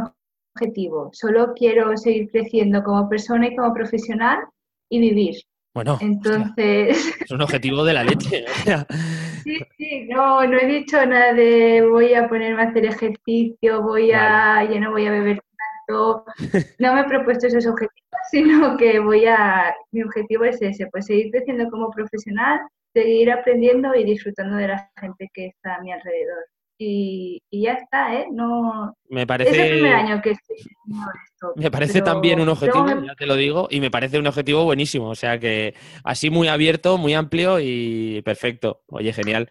[0.57, 1.11] objetivo.
[1.13, 4.39] Solo quiero seguir creciendo como persona y como profesional
[4.89, 5.37] y vivir.
[5.75, 7.15] Bueno, entonces.
[7.21, 8.47] es un objetivo de la leche.
[9.45, 14.11] sí, sí, no, no he dicho nada de voy a ponerme a hacer ejercicio, voy
[14.13, 14.65] a.
[14.65, 15.41] ya no voy a beber
[15.87, 16.25] tanto.
[16.79, 19.75] No me he propuesto esos objetivos, sino que voy a.
[19.92, 22.61] Mi objetivo es ese, pues seguir creciendo como profesional,
[22.92, 26.44] seguir aprendiendo y disfrutando de la gente que está a mi alrededor
[26.79, 28.27] y, ya está, ¿eh?
[28.31, 28.94] No...
[29.09, 29.51] Me parece...
[29.51, 31.53] Es el primer año que estoy esto.
[31.57, 35.09] Me parece también un objetivo, ya te lo digo, y me parece un objetivo buenísimo.
[35.09, 38.83] O sea que así muy abierto, muy amplio y perfecto.
[38.88, 39.51] Oye, genial.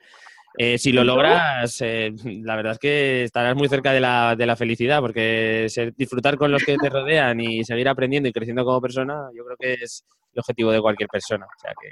[0.57, 2.13] Eh, si lo logras, eh,
[2.43, 6.51] la verdad es que estarás muy cerca de la, de la felicidad, porque disfrutar con
[6.51, 10.05] los que te rodean y seguir aprendiendo y creciendo como persona, yo creo que es
[10.33, 11.45] el objetivo de cualquier persona.
[11.45, 11.91] O sea que,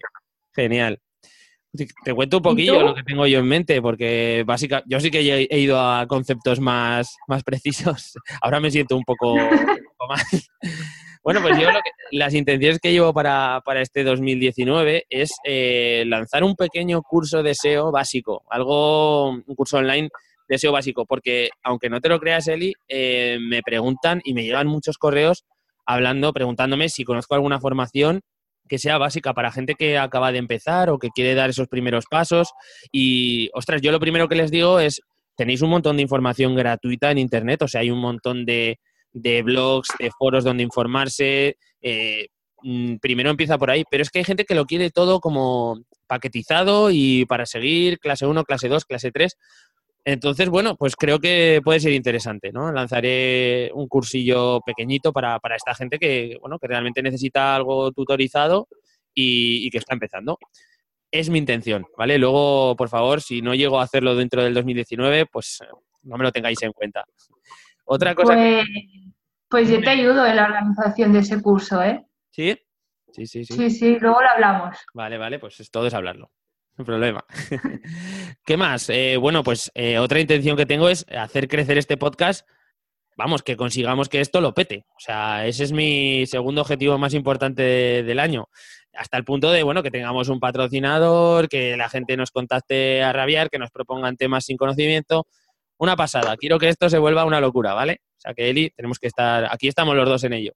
[0.53, 0.99] genial.
[2.05, 5.47] Te cuento un poquillo lo que tengo yo en mente, porque básicamente yo sí que
[5.49, 8.13] he ido a conceptos más, más precisos.
[8.41, 9.35] Ahora me siento un poco,
[10.07, 10.51] más.
[11.23, 11.69] Bueno, pues yo
[12.11, 17.91] las intenciones que llevo para, este 2019 es eh, lanzar un pequeño curso de SEO
[17.91, 20.09] básico, algo, un curso online
[20.49, 24.43] de SEO básico, porque aunque no te lo creas, Eli, eh, me preguntan y me
[24.43, 25.45] llegan muchos correos
[25.85, 28.19] hablando, preguntándome si conozco alguna formación
[28.67, 32.05] que sea básica para gente que acaba de empezar o que quiere dar esos primeros
[32.09, 32.51] pasos.
[32.91, 34.99] Y, ostras, yo lo primero que les digo es,
[35.37, 38.79] tenéis un montón de información gratuita en Internet, o sea, hay un montón de,
[39.13, 41.57] blogs, de foros donde informarse.
[41.81, 42.27] Eh,
[42.61, 45.81] mm, primero empieza por ahí, pero es que hay gente que lo quiere todo como
[46.07, 49.37] paquetizado y para seguir clase 1, clase 2, clase 3.
[50.05, 52.71] Entonces, bueno, pues creo que puede ser interesante, ¿no?
[52.73, 58.67] Lanzaré un cursillo pequeñito para, esta gente que, bueno, que realmente necesita algo tutorizado
[59.13, 60.37] y, que está empezando.
[61.09, 62.17] Es mi intención, ¿vale?
[62.17, 65.59] Luego, por favor, si no llego a hacerlo dentro del 2019, pues
[66.01, 67.05] no me lo tengáis en cuenta.
[67.85, 68.33] Otra cosa.
[68.33, 68.65] Pues,
[69.49, 72.05] pues yo te ayudo en la organización de ese curso, ¿eh?
[72.31, 72.57] ¿Sí?
[73.11, 73.53] Sí, sí, sí.
[73.53, 74.77] Sí, sí, luego lo hablamos.
[74.93, 76.31] Vale, vale, pues todo es hablarlo.
[76.75, 77.23] No problema.
[78.45, 78.89] ¿Qué más?
[78.89, 82.47] Eh, bueno, pues eh, otra intención que tengo es hacer crecer este podcast.
[83.15, 84.85] Vamos, que consigamos que esto lo pete.
[84.89, 88.49] O sea, ese es mi segundo objetivo más importante del año.
[88.95, 93.13] Hasta el punto de, bueno, que tengamos un patrocinador, que la gente nos contacte a
[93.13, 95.27] rabiar, que nos propongan temas sin conocimiento.
[95.77, 96.37] Una pasada.
[96.37, 98.01] Quiero que esto se vuelva una locura, ¿vale?
[98.17, 100.53] O sea, que Eli, tenemos que estar, aquí estamos los dos en ello.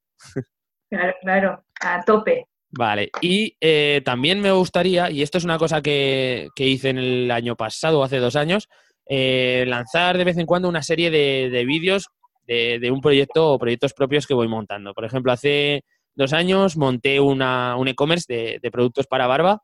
[0.89, 2.47] Claro, claro, a tope.
[2.69, 7.31] Vale, y eh, también me gustaría, y esto es una cosa que, hice en el
[7.31, 8.67] año pasado o hace dos años,
[9.05, 12.07] eh, lanzar de vez en cuando una serie de, vídeos
[12.45, 14.93] de, un proyecto o proyectos propios que voy montando.
[14.93, 19.61] Por ejemplo, hace dos años monté una, un e-commerce de, productos para barba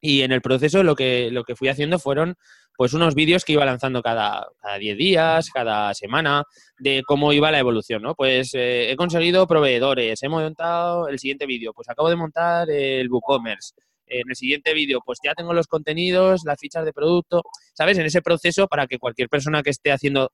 [0.00, 2.36] y en el proceso lo que, lo que fui haciendo fueron
[2.76, 6.44] pues unos vídeos que iba lanzando cada, cada 10 días, cada semana,
[6.78, 8.14] de cómo iba la evolución, ¿no?
[8.14, 13.10] Pues eh, he conseguido proveedores, he montado el siguiente vídeo, pues acabo de montar el
[13.10, 13.74] WooCommerce.
[14.08, 17.98] En el siguiente vídeo, pues ya tengo los contenidos, las fichas de producto, ¿sabes?
[17.98, 20.30] En ese proceso para que cualquier persona que esté haciendo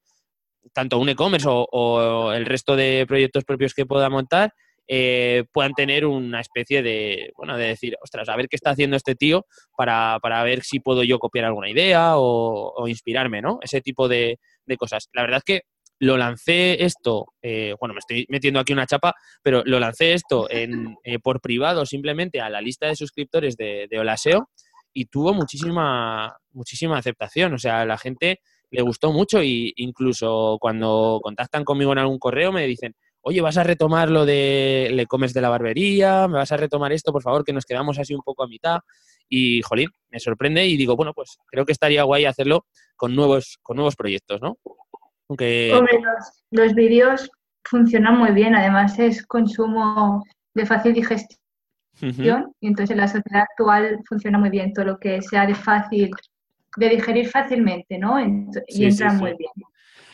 [0.72, 4.52] tanto un e-commerce o el resto de proyectos propios que pueda montar,
[4.88, 8.96] eh, puedan tener una especie de, bueno, de decir, ostras, a ver qué está haciendo
[8.96, 13.58] este tío para, ver si puedo yo copiar alguna idea o, inspirarme, ¿no?
[13.62, 14.38] Ese tipo de,
[14.78, 15.08] cosas.
[15.12, 15.62] La verdad es que
[15.98, 20.50] lo lancé esto, eh, bueno, me estoy metiendo aquí una chapa, pero lo lancé esto
[20.50, 24.48] en, eh, por privado simplemente a la lista de suscriptores de, de Olaseo
[24.92, 27.54] y tuvo muchísima, muchísima aceptación.
[27.54, 28.40] O sea, la gente
[28.70, 33.56] le gustó mucho e incluso cuando contactan conmigo en algún correo me dicen, oye, vas
[33.56, 37.22] a retomar lo de le comes de la barbería, me vas a retomar esto, por
[37.22, 38.80] favor, que nos quedamos así un poco a mitad.
[39.28, 43.58] Y, jolín, me sorprende y digo, bueno, pues creo que estaría guay hacerlo con nuevos,
[43.62, 44.58] con nuevos proyectos, ¿no?
[45.28, 45.72] Aunque...
[45.74, 46.00] Hombre,
[46.50, 47.30] los, vídeos
[47.64, 50.22] funcionan muy bien, además es consumo
[50.54, 51.40] de fácil digestión
[52.60, 56.10] y entonces en la sociedad actual funciona muy bien todo lo que sea de fácil,
[56.76, 58.20] de digerir fácilmente, ¿no?
[58.66, 59.52] Y entra muy bien.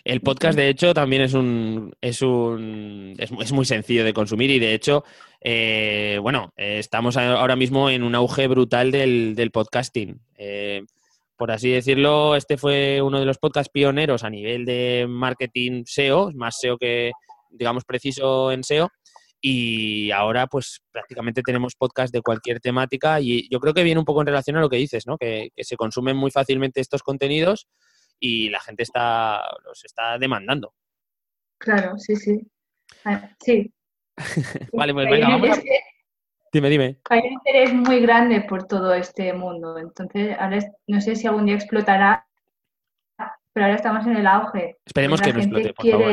[0.04, 4.58] El podcast, de hecho, también es un es un es, muy sencillo de consumir y
[4.58, 5.04] de hecho,
[5.40, 10.20] eh, bueno, estamos ahora mismo en un auge brutal del, podcasting.
[10.36, 10.82] Eh,
[11.36, 16.32] por así decirlo, este fue uno de los podcasts pioneros a nivel de marketing SEO,
[16.34, 17.12] más SEO que,
[17.50, 18.88] digamos, preciso en SEO.
[19.40, 24.04] Y ahora, pues prácticamente tenemos podcast de cualquier temática y yo creo que viene un
[24.04, 25.16] poco en relación a lo que dices, ¿no?
[25.16, 27.68] Que, que se consumen muy fácilmente estos contenidos
[28.20, 30.74] y la gente está, los está demandando.
[31.58, 32.40] Claro, sí, sí.
[33.04, 33.72] Ah, sí.
[34.72, 35.60] vale, pues venga, vamos
[36.50, 36.96] Dime, dime.
[37.10, 41.44] Hay un interés muy grande por todo este mundo, entonces ahora no sé si algún
[41.44, 42.26] día explotará,
[43.52, 44.78] pero ahora estamos en el auge.
[44.86, 46.10] Esperemos que no explote, por favor,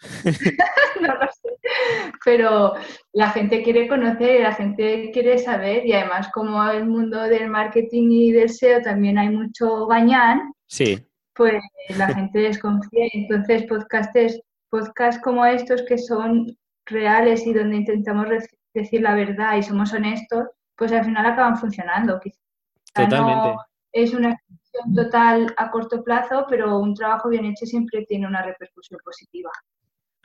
[1.00, 1.48] no lo sé.
[2.24, 2.74] Pero
[3.12, 8.10] la gente quiere conocer, la gente quiere saber y además como el mundo del marketing
[8.10, 10.54] y del SEO también hay mucho bañán.
[10.66, 11.62] Sí pues
[11.98, 13.06] la gente desconfía.
[13.12, 18.26] Entonces, podcastes, podcasts como estos que son reales y donde intentamos
[18.74, 22.20] decir la verdad y somos honestos, pues al final acaban funcionando.
[22.92, 23.56] Totalmente.
[23.92, 28.42] es una excepción total a corto plazo, pero un trabajo bien hecho siempre tiene una
[28.42, 29.50] repercusión positiva.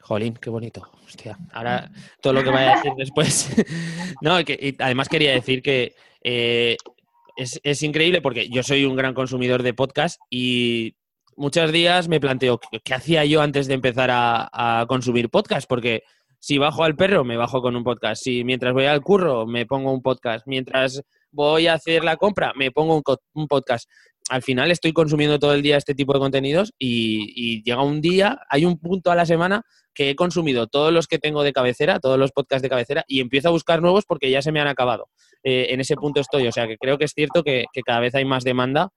[0.01, 0.89] Jolín, qué bonito.
[1.05, 1.91] Hostia, ahora
[2.21, 3.49] todo lo que vaya a decir después.
[4.21, 6.77] no, que, además quería decir que eh,
[7.35, 10.95] es, es, increíble porque yo soy un gran consumidor de podcast y
[11.39, 16.03] muchos días me planteo qué, hacía yo antes de empezar a, consumir podcast, porque
[16.37, 18.21] si bajo al perro, me bajo con un podcast.
[18.23, 20.45] Si mientras voy al curro, me pongo un podcast.
[20.47, 23.01] Mientras voy a hacer la compra, me pongo
[23.33, 23.89] un, podcast.
[24.29, 28.39] Al final estoy consumiendo todo el día este tipo de contenidos y, llega un día,
[28.49, 31.99] hay un punto a la semana que he consumido todos los que tengo de cabecera,
[31.99, 34.67] todos los podcasts de cabecera, y empiezo a buscar nuevos porque ya se me han
[34.67, 35.07] acabado.
[35.43, 36.47] Eh, en ese punto estoy.
[36.47, 38.91] O sea que creo que es cierto que cada vez hay más demanda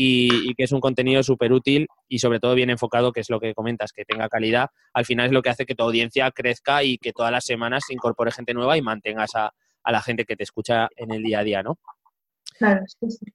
[0.00, 3.40] y, que es un contenido súper útil y sobre todo bien enfocado, que es lo
[3.40, 4.68] que comentas, que tenga calidad.
[4.92, 7.82] Al final es lo que hace que tu audiencia crezca y que todas las semanas
[7.84, 11.24] se incorpore gente nueva y mantengas a, a la gente que te escucha en el
[11.24, 11.80] día a día, ¿no?
[12.56, 13.26] Claro, sí, sí.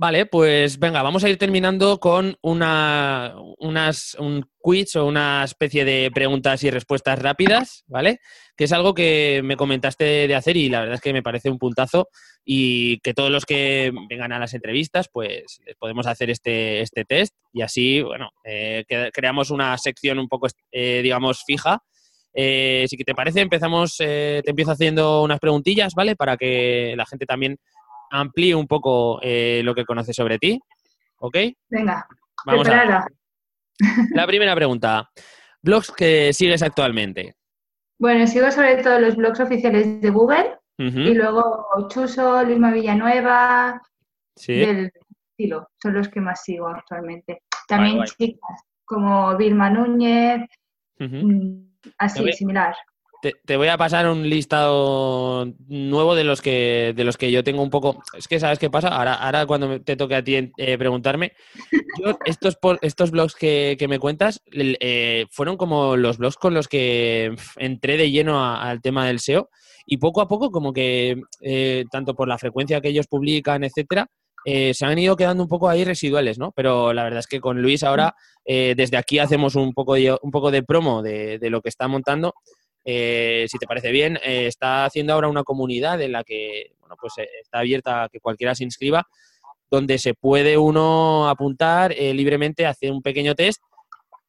[0.00, 5.84] Vale, pues venga, vamos a ir terminando con una, unas, un quiz o una especie
[5.84, 8.20] de preguntas y respuestas rápidas, ¿vale?
[8.56, 11.50] Que es algo que me comentaste de hacer y la verdad es que me parece
[11.50, 12.10] un puntazo
[12.50, 17.04] y que todos los que vengan a las entrevistas, pues les podemos hacer este, este
[17.04, 21.82] test y así, bueno, eh, creamos una sección un poco, eh, digamos, fija
[22.32, 26.16] Eh, si te parece, empezamos, te empiezo haciendo unas preguntillas, ¿vale?
[26.16, 27.58] Para que la gente también
[28.10, 30.58] amplíe un poco lo que conoce sobre ti,
[31.18, 31.36] ¿ok?
[31.68, 32.06] Venga,
[32.46, 33.06] Vamos a preparada.
[34.14, 35.10] la primera pregunta.
[35.60, 37.34] ¿Blogs que sigues actualmente?
[37.98, 43.82] Bueno, sigo sobre todo los blogs oficiales de Google Y luego Chuso, Luisma Villanueva,
[44.36, 44.54] Sí.
[44.54, 44.92] del
[45.32, 47.42] estilo, son los que más sigo actualmente.
[47.66, 50.40] También chicas como Vilma Núñez,
[51.00, 51.52] mm,
[51.98, 52.74] así, similar.
[53.20, 57.42] Te, te voy a pasar un listado nuevo de los que de los que yo
[57.42, 58.00] tengo un poco.
[58.16, 58.88] Es que sabes qué pasa.
[58.90, 61.32] Ahora, ahora cuando te toque a ti eh, preguntarme,
[61.98, 66.68] yo estos estos blogs que, que me cuentas eh, fueron como los blogs con los
[66.68, 69.50] que entré de lleno a- al tema del SEO
[69.88, 74.06] y poco a poco como que eh, tanto por la frecuencia que ellos publican, etcétera,
[74.44, 76.52] eh, se han ido quedando un poco ahí residuales, ¿no?
[76.52, 80.16] Pero la verdad es que con Luis ahora eh, desde aquí hacemos un poco de,
[80.22, 82.34] un poco de promo de, de lo que está montando
[82.90, 86.96] eh, si te parece bien, eh, está haciendo ahora una comunidad en la que bueno,
[86.98, 89.06] pues, eh, está abierta a que cualquiera se inscriba,
[89.70, 93.62] donde se puede uno apuntar libremente, hacer un pequeño test,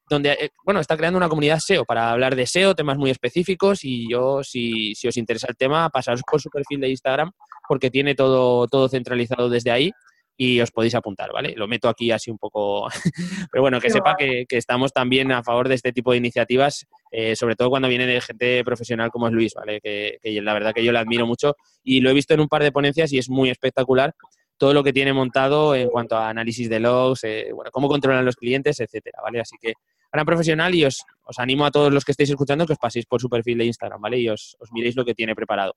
[0.10, 3.84] donde eh, bueno, está creando una comunidad SEO para hablar de SEO, temas muy específicos,
[3.84, 7.32] y yo, si, si os interesa el tema, pasaros por su perfil de Instagram,
[7.67, 9.91] porque tiene todo, todo centralizado desde ahí
[10.36, 11.54] y os podéis apuntar, ¿vale?
[11.56, 12.88] Lo meto aquí así un poco,
[13.52, 16.17] pero bueno, que Qué sepa que, que estamos también a favor de este tipo de
[16.17, 19.82] iniciativas eh, sobre todo cuando viene de gente profesional como es Luis, ¿vale?
[19.82, 22.48] Que, que la verdad que yo le admiro mucho y lo he visto en un
[22.48, 24.13] par de ponencias y es muy espectacular
[24.58, 28.26] todo lo que tiene montado en cuanto a análisis de logs, eh, bueno, cómo controlan
[28.26, 29.39] los clientes, etcétera, ¿vale?
[29.39, 29.74] Así que
[30.12, 33.06] gran profesional y os, os animo a todos los que estéis escuchando que os paséis
[33.06, 34.19] por su perfil de Instagram, ¿vale?
[34.19, 35.74] Y os, os miréis lo que tiene preparado.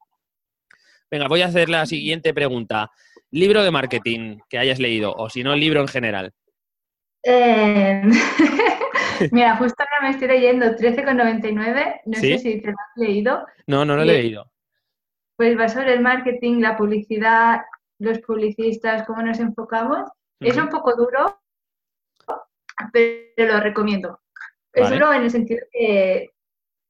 [1.10, 2.90] Venga, voy a hacer la siguiente pregunta.
[3.30, 6.32] Libro de marketing que hayas leído, o si no, libro en general.
[7.24, 8.02] Eh,
[9.30, 12.32] Mira, justo ahora me estoy leyendo 13,99, no ¿Sí?
[12.32, 14.16] sé si te lo has leído, No, no lo he Bien.
[14.22, 14.52] leído.
[15.36, 17.60] pues va sobre el marketing, la publicidad,
[17.98, 20.08] los publicistas, cómo nos enfocamos.
[20.40, 21.38] Es un poco duro,
[22.92, 24.20] pero lo recomiendo.
[24.72, 25.16] Es Vale.
[25.16, 26.30] en el sentido que,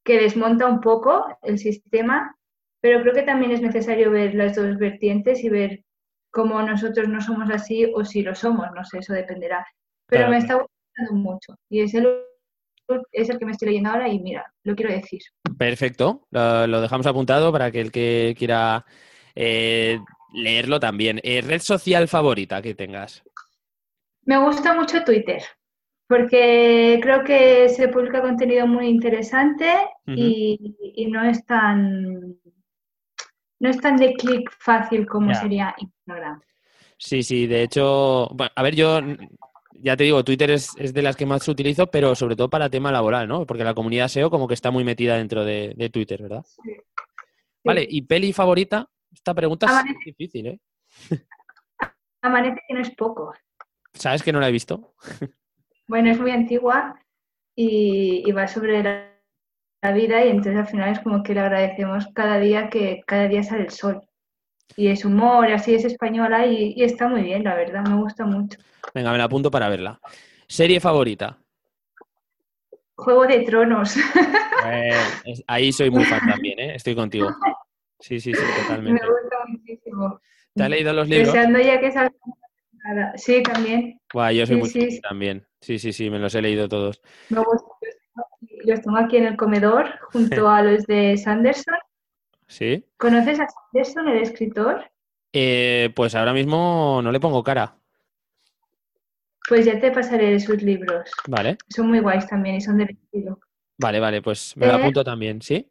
[0.05, 2.37] que desmonta un poco el sistema,
[2.81, 5.85] pero creo que también es necesario ver las dos vertientes y ver
[6.31, 9.67] cómo nosotros no somos así o si lo somos, no sé, eso dependerá.
[10.07, 12.09] Pero Claro, me está gustando mucho y es el,
[13.13, 15.21] es el que me estoy leyendo ahora y mira, lo quiero decir.
[15.59, 18.85] Perfecto, lo, lo dejamos apuntado para que el que quiera
[19.35, 19.99] eh,
[20.33, 21.21] leerlo también.
[21.23, 23.23] Eh, red social favorita que tengas.
[24.25, 25.43] Me gusta mucho Twitter,
[26.13, 29.73] porque creo que se publica contenido muy interesante
[30.07, 32.37] y, y no es tan
[33.59, 36.43] no es tan de clic fácil como sería Instagram.
[36.99, 39.01] Sí, sí, de hecho, bueno, a ver, yo
[39.73, 42.69] ya te digo, Twitter es, es de las que más utilizo, pero sobre todo para
[42.69, 43.47] tema laboral, ¿no?
[43.47, 46.45] Porque la comunidad SEO como que está muy metida dentro de, de Twitter, ¿verdad?
[47.65, 48.87] Vale, ¿y peli favorita?
[49.11, 49.99] Esta pregunta es Amanece.
[50.05, 50.61] difícil, ¿eh?
[52.21, 53.33] Amanece que no es poco.
[53.95, 54.95] ¿Sabes que no la he visto?
[55.93, 56.99] Bueno, es muy antigua
[57.55, 59.11] y, y va sobre la,
[59.83, 63.29] la vida y entonces al final es como que le agradecemos cada día que cada
[63.29, 64.01] día sale el sol.
[64.75, 68.25] Y es humor, así es española y, y está muy bien, la verdad, me gusta
[68.25, 68.59] mucho.
[68.95, 70.01] Venga, me la apunto para verla.
[70.49, 71.37] ¿Serie favorita?
[72.95, 73.95] Juego de Tronos.
[74.65, 74.93] Eh,
[75.49, 76.77] ahí soy muy fan también, ¿eh?
[76.77, 77.29] Estoy contigo.
[77.99, 79.07] Sí, sí, sí, Me totalmente.
[79.07, 80.21] gusta muchísimo.
[80.55, 81.33] ¿Te has leído los libros?
[81.35, 82.15] Deseando ya que salga.
[82.85, 83.13] Nada.
[83.17, 84.01] Sí, también.
[84.13, 85.47] Guau, yo soy Sí, muy sí, también.
[85.61, 87.01] Sí, sí, sí, me los he leído todos.
[87.31, 87.69] Me gusta.
[88.65, 91.75] Los tengo aquí en el comedor junto a los de Sanderson.
[92.47, 92.85] ¿Sí?
[92.99, 94.91] ¿Conoces a Sanderson, el escritor?
[95.33, 97.75] Eh, pues ahora mismo no le pongo cara.
[99.49, 101.11] Pues ya te pasaré sus libros.
[101.27, 103.39] Vale, Son muy guays también y son del estilo.
[103.79, 104.77] vale, vale, pues me lo Eh.
[104.77, 105.69] apunto también, ¿sí?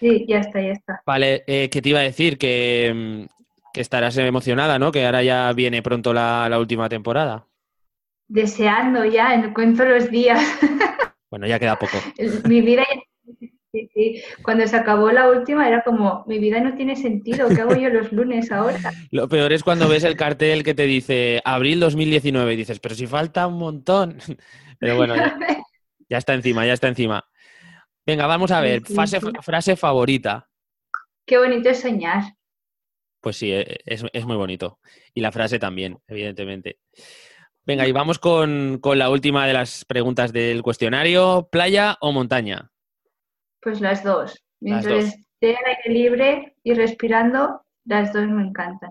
[0.00, 1.02] Sí, ya está, ya está.
[1.06, 2.38] Vale, eh, ¿qué te iba a decir?
[2.38, 3.41] Que, mm, que
[3.74, 4.92] estarás emocionada, ¿no?
[4.92, 7.46] Que ahora ya viene pronto la, la última temporada.
[8.28, 10.40] Deseando ya, en- cuento los días.
[11.30, 11.96] Bueno, ya queda poco.
[12.46, 13.00] Mi vida ya-
[13.72, 14.22] sí, sí.
[14.42, 17.88] Cuando se acabó la última era como, mi vida no tiene sentido, ¿qué hago yo
[17.88, 18.76] los lunes ahora?
[19.10, 22.94] Lo peor es cuando ves el cartel que te dice abril 2019 y dices, pero
[22.94, 24.18] si falta un montón.
[24.78, 25.38] Pero bueno, ya,
[26.10, 27.24] ya está encima, ya está encima.
[28.04, 29.26] Venga, vamos a ver, Sí, fase- sí.
[29.40, 30.50] frase favorita.
[31.24, 32.24] Qué bonito es soñar.
[33.22, 34.80] Pues sí, eh, es, es muy bonito.
[35.14, 36.78] Y la frase también, evidentemente.
[37.64, 41.48] Venga, y vamos con, con la última de las preguntas del cuestionario.
[41.50, 42.72] ¿Playa o montaña?
[43.60, 44.32] Pues las dos.
[44.60, 45.14] Las Mientras dos.
[45.14, 48.90] esté al aire libre y respirando, las dos me encantan.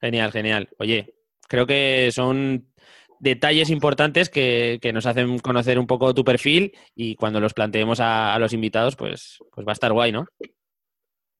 [0.00, 0.68] Genial, genial.
[0.78, 1.14] Oye,
[1.48, 2.72] creo que son
[3.18, 8.38] detalles importantes que, nos hacen conocer un poco tu perfil y cuando los planteemos a,
[8.38, 10.26] los invitados, pues, pues va a estar guay, ¿no?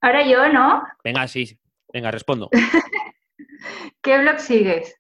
[0.01, 0.83] Ahora yo, ¿no?
[1.05, 1.59] Venga, sí,
[1.95, 2.51] venga, respondo.
[4.03, 4.95] ¿Qué blog sigues?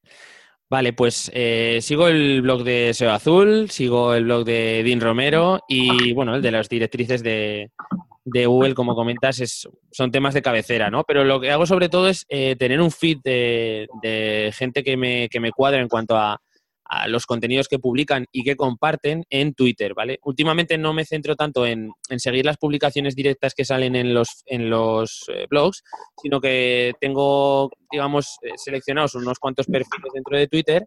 [0.70, 5.60] Vale, pues eh, sigo el blog de SEO Azul, sigo el blog de Dean Romero
[5.68, 7.70] y, bueno, el de las directrices de,
[8.24, 11.04] Google, como comentas, es, son temas de cabecera, ¿no?
[11.04, 14.96] Pero lo que hago sobre todo es eh, tener un feed de, de gente que
[14.96, 16.40] me, que me cuadra en cuanto a,
[17.08, 20.18] los contenidos que publican y que comparten en Twitter, ¿vale?
[20.22, 24.70] Últimamente no me centro tanto en, seguir las publicaciones directas que salen en los, en
[24.70, 25.82] los eh, blogs,
[26.22, 30.86] sino que tengo, digamos, eh, seleccionados unos cuantos perfiles dentro de Twitter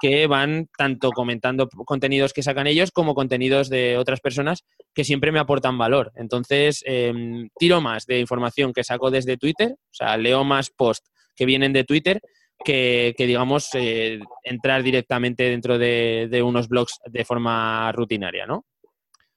[0.00, 5.32] que van tanto comentando contenidos que sacan ellos como contenidos de otras personas que siempre
[5.32, 6.12] me aportan valor.
[6.16, 11.10] Entonces, em, tiro más de información que saco desde Twitter, o sea, leo más posts
[11.34, 12.20] que vienen de Twitter
[12.64, 18.64] que, digamos, eh, entrar directamente dentro de, unos blogs de forma rutinaria, ¿no?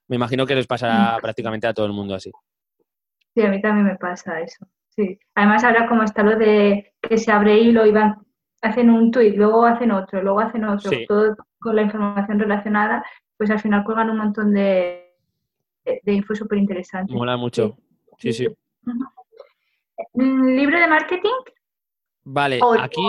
[0.08, 1.22] Me imagino que les pasará mm.
[1.22, 2.32] prácticamente a todo el mundo así.
[3.34, 4.68] Sí, a mí también me pasa eso.
[4.90, 5.18] Sí.
[5.36, 8.18] Además, ahora como está lo de que se abre hilo y van,
[8.62, 13.06] hacen un tweet, luego hacen otro, luego hacen otro, todo con la información relacionada,
[13.38, 15.14] pues al final cuelgan un montón de,
[15.86, 17.14] de, info súper interesante.
[17.14, 17.78] Mola mucho.
[18.18, 18.48] Sí, sí.
[20.14, 21.30] Mm, ¿Libro de marketing?
[22.24, 23.02] Vale, aquí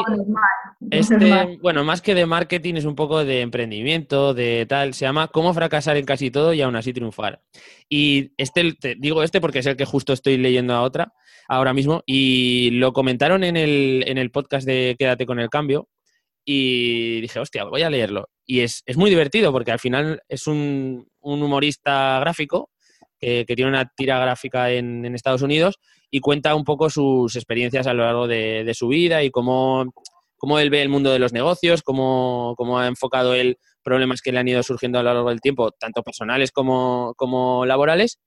[0.90, 5.28] este, bueno, más que de marketing es un poco de emprendimiento, de tal, se llama
[5.28, 7.42] Cómo fracasar en casi todo y aún así triunfar.
[7.88, 11.12] Y este, te digo este porque es el que justo estoy leyendo a otra
[11.46, 15.88] ahora mismo y lo comentaron en el, en el podcast de Quédate con el cambio
[16.44, 18.30] y dije, hostia, voy a leerlo.
[18.46, 22.70] Y es, muy divertido porque al final es un, humorista gráfico
[23.18, 25.78] que, tiene una tira gráfica en, en Estados Unidos
[26.14, 29.86] y cuenta un poco sus experiencias a lo largo de, su vida y cómo,
[30.36, 34.30] cómo, él ve el mundo de los negocios, cómo, cómo, ha enfocado él problemas que
[34.30, 38.20] le han ido surgiendo a lo largo del tiempo, tanto personales como, como laborales.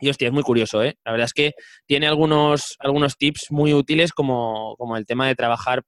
[0.00, 0.96] Y hostia, es muy curioso, ¿eh?
[1.04, 1.52] La verdad es que
[1.86, 5.82] tiene algunos, algunos tips muy útiles como, como el tema de trabajar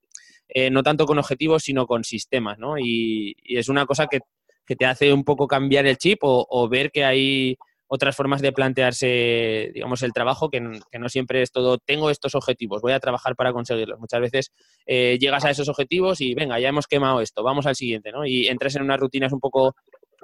[0.48, 2.76] eh, no tanto con objetivos, sino con sistemas, ¿no?
[2.78, 4.18] Y, es una cosa que,
[4.66, 7.56] que, te hace un poco cambiar el chip o ver que hay
[7.92, 12.82] otras formas de plantearse, digamos, el trabajo, que, no siempre es todo, tengo estos objetivos,
[12.82, 13.98] voy a trabajar para conseguirlos.
[13.98, 14.52] Muchas veces
[14.86, 18.24] eh, llegas a esos objetivos y, venga, ya hemos quemado esto, vamos al siguiente, ¿no?
[18.24, 19.74] Y entras en unas rutinas un poco,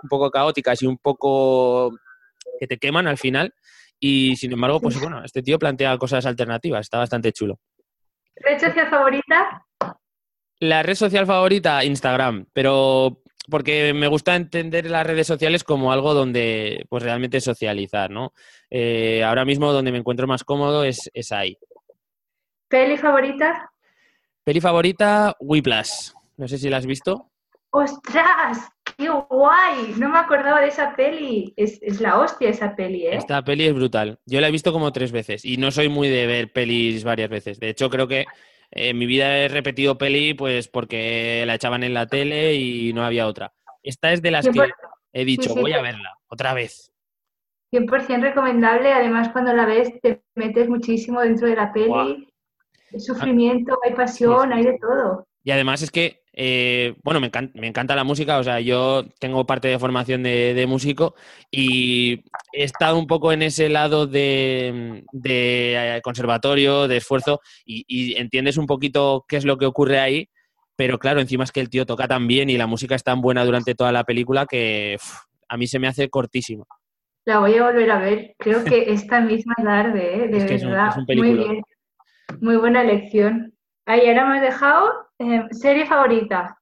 [0.00, 1.90] un poco caóticas y un poco
[2.60, 3.52] que te queman al final.
[3.98, 7.58] Y, sin embargo, pues bueno, este tío plantea cosas alternativas, está bastante chulo.
[8.36, 9.66] ¿Red social favorita?
[10.60, 16.14] La red social favorita, Instagram, pero porque me gusta entender las redes sociales como algo
[16.14, 18.32] donde pues realmente socializar, ¿no?
[18.70, 21.58] Eh, ahora mismo donde me encuentro más cómodo es, es ahí.
[22.68, 23.70] ¿Peli favorita?
[24.44, 26.10] Peli favorita, Whiplash.
[26.36, 27.30] No sé si la has visto.
[27.70, 28.68] ¡Ostras!
[28.96, 29.94] ¡Qué guay!
[29.98, 31.52] No me acordaba de esa peli.
[31.56, 33.16] Es, es, la hostia esa peli, ¿eh?
[33.16, 34.18] Esta peli es brutal.
[34.24, 37.28] Yo la he visto como tres veces y no soy muy de ver pelis varias
[37.28, 37.60] veces.
[37.60, 38.24] De hecho, creo que
[38.76, 43.04] en mi vida he repetido peli pues porque la echaban en la tele y no
[43.04, 43.52] había otra.
[43.82, 44.70] Esta es de las que
[45.12, 46.92] he dicho, voy a verla otra vez.
[47.72, 52.28] 100% recomendable, además cuando la ves te metes muchísimo dentro de la peli.
[52.92, 55.26] Hay sufrimiento, hay pasión, hay de todo.
[55.42, 57.28] Y además es que eh, bueno, me
[57.66, 61.14] encanta, la música, o sea, yo tengo parte de formación de, músico
[61.50, 68.58] y he estado un poco en ese lado de, eh, conservatorio, de esfuerzo, y, entiendes
[68.58, 70.28] un poquito qué es lo que ocurre ahí,
[70.76, 73.22] pero claro, encima es que el tío toca tan bien y la música es tan
[73.22, 74.98] buena durante toda la película que
[75.48, 76.66] a mí se me hace cortísimo.
[77.24, 80.28] La voy a volver a ver, creo que esta misma tarde, ¿eh?
[80.28, 81.62] de verdad, muy bien,
[82.42, 83.54] muy buena elección.
[83.86, 86.58] Ahí ahora me has dejado eh, serie favorita.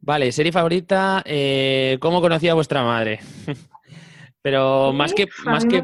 [0.00, 3.20] Vale, serie favorita, eh, ¿cómo conocía a vuestra madre?
[4.42, 5.82] Pero más que, más que,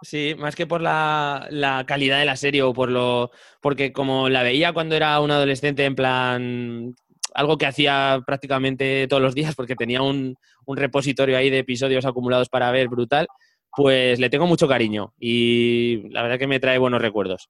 [0.00, 4.42] sí, más que por la, calidad de la serie o por lo, porque como la
[4.42, 6.94] veía cuando era un adolescente en plan
[7.34, 12.04] algo que hacía prácticamente todos los días porque tenía un, un repositorio ahí de episodios
[12.04, 13.28] acumulados para ver brutal,
[13.74, 17.48] pues le tengo mucho cariño y la verdad que me trae buenos recuerdos.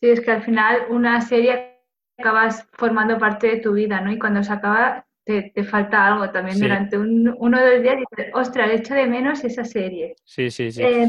[0.00, 1.79] Sí, es que al final una serie
[2.20, 4.12] acabas formando parte de tu vida, ¿no?
[4.12, 8.04] Y cuando se acaba, te, falta algo también durante un, uno o dos días y
[8.16, 10.16] dices, ostras, echo de menos esa serie.
[10.24, 10.82] Sí, sí, sí.
[10.82, 11.08] Eh,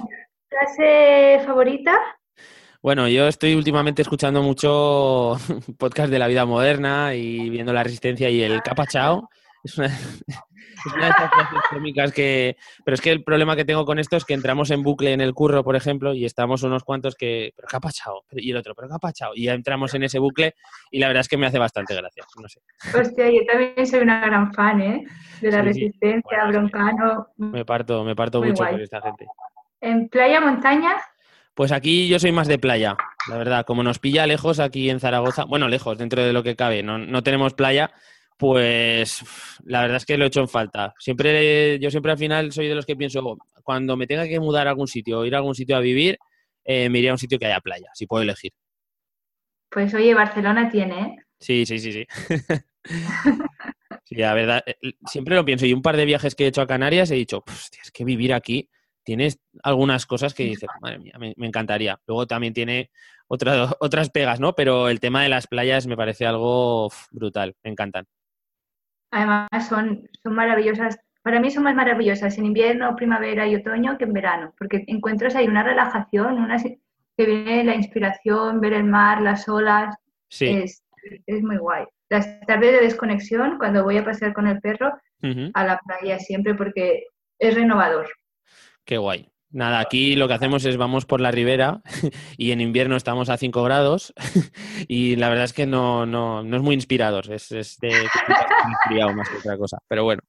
[0.50, 1.98] ¿Clase favorita?
[2.82, 5.38] Bueno, yo estoy últimamente escuchando mucho
[5.78, 9.30] podcast de la vida moderna y viendo la resistencia y el capachao.
[9.64, 9.90] Es una,
[10.86, 12.58] es una de esas frases cómicas que...
[12.84, 15.22] Pero es que el problema que tengo con esto es que entramos en bucle en
[15.22, 17.54] el curro, por ejemplo, y estamos unos cuantos que...
[17.56, 18.24] ¿Pero qué ha pachado?
[18.32, 19.34] Y el otro, ¿pero qué ha pachado?
[19.36, 20.56] Y ya entramos en ese bucle
[20.92, 22.24] y la verdad es que me hace bastante gracia.
[22.42, 22.60] No sé.
[22.98, 25.06] Hostia, yo también soy una gran fan, ¿eh?
[25.42, 27.28] De la resistencia, broncano.
[27.38, 29.26] Me parto, me parto mucho por esta gente.
[29.82, 30.92] ¿En playa, montaña?
[31.54, 32.96] Pues aquí yo soy más de playa,
[33.28, 33.66] la verdad.
[33.66, 36.98] Como nos pilla lejos aquí en Zaragoza, bueno, lejos, dentro de lo que cabe, no,
[36.98, 37.92] no tenemos playa,
[38.42, 39.24] pues
[39.66, 40.96] la verdad es que lo he hecho en falta.
[40.98, 44.66] Siempre, yo siempre al final soy de los que pienso, cuando me tenga que mudar
[44.66, 46.18] a algún sitio o ir a algún sitio a vivir,
[46.64, 48.52] eh, me iría a un sitio que haya playa, si puedo elegir.
[49.70, 51.16] Pues oye, Barcelona tiene, ¿eh?
[51.40, 52.08] Sí, sí, sí, sí.
[54.06, 55.68] sí, la verdad, eh, siempre lo pienso.
[55.68, 57.44] Y un par de viajes que he hecho a Canarias he dicho,
[57.80, 58.72] es que vivir aquí
[59.04, 62.00] tienes algunas cosas que dices, madre mía, me, encantaría.
[62.08, 62.90] Luego también tiene
[63.80, 64.56] otras pegas, ¿no?
[64.56, 68.08] Pero el tema de las playas me parece algo brutal, me encantan.
[69.12, 71.00] Además, son, son maravillosas.
[71.22, 75.36] Para mí son más maravillosas en invierno, primavera y otoño que en verano, porque encuentras
[75.36, 79.96] ahí una relajación, una, que viene la inspiración, ver el mar, las olas.
[80.30, 80.48] Sí.
[80.48, 80.84] Es,
[81.44, 81.86] muy guay.
[82.10, 84.94] Las tardes de desconexión, cuando voy a pasear con el perro,
[85.54, 87.06] a la playa siempre, porque
[87.38, 88.08] es renovador.
[88.86, 89.31] Qué guay.
[89.54, 91.82] Nada, aquí lo que hacemos es vamos por la ribera
[92.38, 94.14] y en invierno estamos a 5 grados
[94.88, 97.90] y la verdad es que no, no, no es muy inspirador, es, es de
[99.16, 100.22] más que otra cosa, pero bueno.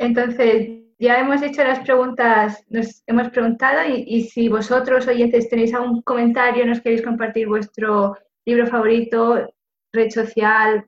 [0.00, 0.68] Entonces,
[0.98, 6.66] ya hemos hecho las preguntas, nos hemos preguntado y, si vosotros, oyentes, tenéis algún comentario,
[6.66, 8.16] nos queréis compartir vuestro
[8.46, 9.48] libro favorito,
[9.92, 10.86] red social,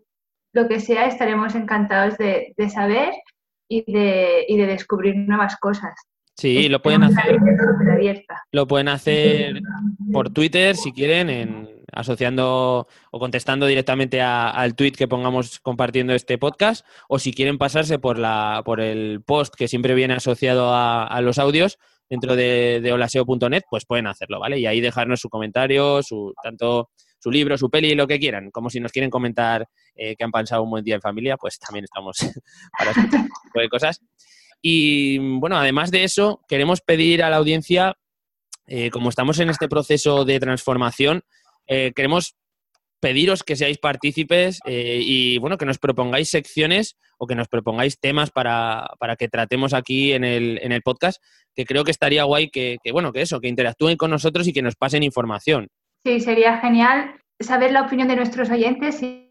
[0.53, 3.13] lo que sea, estaremos encantados de, de saber
[3.69, 5.95] y de, y de descubrir nuevas cosas.
[6.37, 7.39] Sí, lo pueden hacer.
[8.53, 9.61] Lo pueden hacer
[10.13, 16.37] por Twitter si quieren, en, asociando o contestando directamente al tweet que pongamos compartiendo este
[16.37, 21.21] podcast, o si quieren pasarse por la, por el post que siempre viene asociado a,
[21.23, 21.79] los audios
[22.11, 24.59] dentro de, de holaseo.net, pues pueden hacerlo, ¿vale?
[24.59, 28.51] Y ahí dejarnos su comentario, su tanto su libro, su peli, lo que quieran.
[28.51, 29.67] Como si nos quieren comentar
[29.97, 32.19] eh, que han pasado un buen día en familia, pues también estamos
[32.79, 34.01] para escuchar este tipo de cosas.
[34.63, 37.95] Y bueno, además de eso, queremos pedir a la audiencia,
[38.67, 41.23] eh, como estamos en este proceso de transformación,
[41.67, 42.37] eh, queremos
[43.01, 47.99] pediros que seáis partícipes eh, y bueno, que nos propongáis secciones o que nos propongáis
[47.99, 48.89] temas para,
[49.19, 51.23] que tratemos aquí en el, en el, podcast,
[51.55, 54.63] que creo que estaría guay que, bueno, que eso, que interactúen con nosotros y que
[54.63, 55.69] nos pasen información.
[56.05, 59.26] Sí, sería genial saber la opinión de nuestros oyentes y,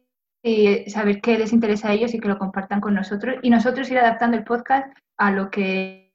[0.48, 3.89] y saber qué les interesa a ellos y que lo compartan con nosotros y nosotros
[3.89, 6.14] ir adaptando el podcast a lo que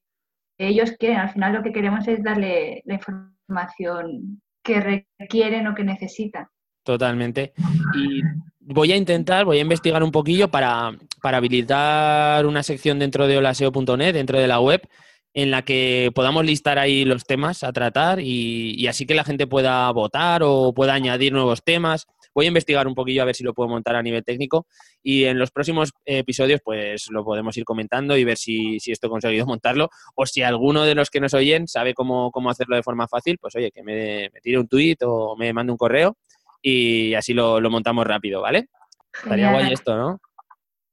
[0.57, 1.18] ellos quieren.
[1.18, 6.47] Al final lo que queremos es darle la información que requieren o que necesitan.
[6.85, 7.55] Totalmente.
[7.97, 8.22] Y
[8.61, 14.14] voy a intentar, voy a investigar un poquillo para, habilitar una sección dentro de holaseo.net,
[14.14, 14.89] dentro de la web,
[15.35, 19.49] en la que podamos listar ahí los temas a tratar y, así que la gente
[19.49, 22.07] pueda votar o pueda añadir nuevos temas.
[22.35, 24.66] Voy a investigar un poquillo a ver si lo puedo montar a nivel técnico
[25.03, 29.11] y en los próximos episodios pues lo podemos ir comentando y ver si, esto he
[29.11, 33.07] conseguido montarlo o si alguno de los que nos oyen sabe cómo, hacerlo de forma
[33.07, 36.16] fácil, pues oye, que me, tire un tweet o me mande un correo
[36.62, 38.68] y así lo, montamos rápido, ¿vale?
[39.12, 40.20] Estaría guay esto, ¿no?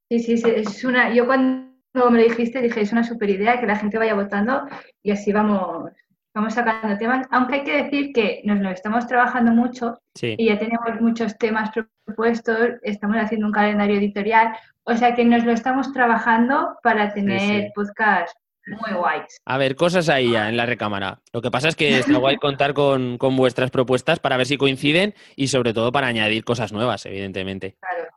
[0.09, 1.13] Sí, sí, sí, es una...
[1.13, 4.61] Yo cuando me lo dijiste dije, es una super idea que la gente vaya votando
[5.03, 5.91] y así vamos
[6.37, 10.59] vamos sacando temas, aunque hay que decir que nos lo estamos trabajando mucho y ya
[10.59, 11.71] tenemos muchos temas
[12.05, 17.71] propuestos, estamos haciendo un calendario editorial, o sea que nos lo estamos trabajando para tener
[17.73, 19.41] podcast muy guays.
[19.45, 21.21] A ver, cosas ahí ya en la recámara.
[21.33, 24.57] Lo que pasa es que está guay contar con, con vuestras propuestas para ver si
[24.57, 27.77] coinciden y sobre todo para añadir cosas nuevas, evidentemente.
[27.79, 28.09] Claro.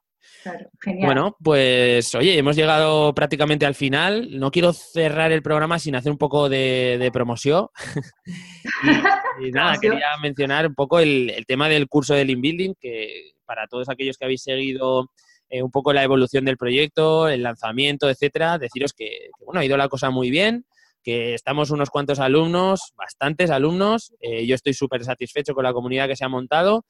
[1.00, 4.38] Bueno, pues oye, hemos llegado prácticamente al final.
[4.38, 7.68] No quiero cerrar el programa sin hacer un poco de, promoción.
[9.40, 13.66] y, nada, quería mencionar un poco el, tema del curso de Lean Building, que para
[13.66, 15.10] todos aquellos que habéis seguido
[15.48, 19.76] eh, un poco la evolución del proyecto, el lanzamiento, etcétera, deciros que, bueno, ha ido
[19.76, 20.64] la cosa muy bien
[21.02, 24.12] que estamos unos cuantos alumnos, bastantes alumnos.
[24.20, 26.84] Eh, yo estoy súper satisfecho con la comunidad que se ha montado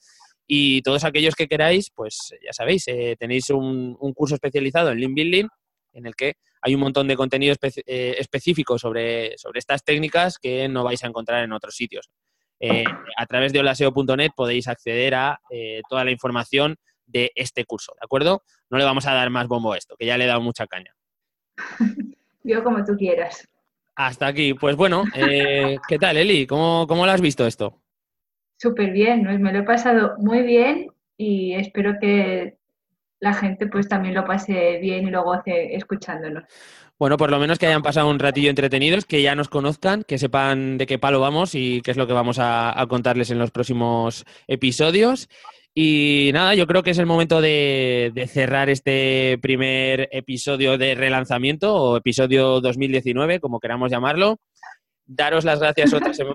[0.52, 5.14] y todos aquellos que queráis, pues ya sabéis, eh, tenéis un, curso especializado en Lean
[5.14, 5.46] Building
[5.92, 10.68] en el que hay un montón de contenido eh, específico sobre, sobre estas técnicas que
[10.68, 12.10] no vais a encontrar en otros sitios.
[12.58, 12.82] Eh,
[13.16, 15.38] a través de holaseo.net podéis acceder a
[15.88, 16.74] toda la información
[17.06, 18.42] de este curso, ¿de acuerdo?
[18.70, 20.66] No le vamos a dar más bombo a esto, que ya le he dado mucha
[20.66, 20.96] caña.
[22.42, 23.46] Yo como tú quieras.
[23.94, 24.54] Hasta aquí.
[24.54, 26.48] Pues bueno, ¿qué tal, Eli?
[26.48, 27.80] ¿Cómo, ¿Cómo lo has visto esto?
[28.60, 32.58] Súper bien, me lo he pasado muy bien y espero que
[33.18, 36.44] la gente pues también lo pase bien y lo goce escuchándonos.
[36.98, 40.18] Bueno, por lo menos que hayan pasado un ratillo entretenidos, que ya nos conozcan, que
[40.18, 43.50] sepan de qué palo vamos y qué es lo que vamos a, contarles en los
[43.50, 45.28] próximos episodios.
[45.74, 51.74] Y nada, yo creo que es el momento de, cerrar este primer episodio de relanzamiento
[51.74, 54.38] o episodio 2019, como queramos llamarlo.
[55.12, 55.90] Daros las gracias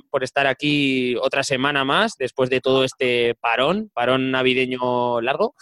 [0.10, 5.56] por estar aquí otra semana más después de todo este parón, parón navideño largo.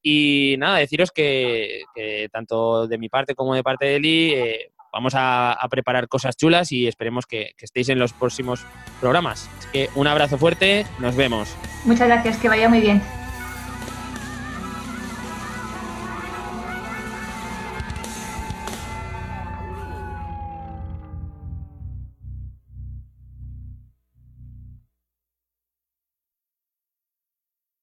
[0.00, 1.82] Y nada, deciros que,
[2.30, 6.70] tanto de mi parte como de parte de Eli eh, vamos a, preparar cosas chulas
[6.70, 8.64] y esperemos que, que, estéis en los próximos
[9.00, 9.50] programas.
[9.72, 11.52] Que un abrazo fuerte, nos vemos.
[11.84, 13.02] Muchas gracias, que vaya muy bien.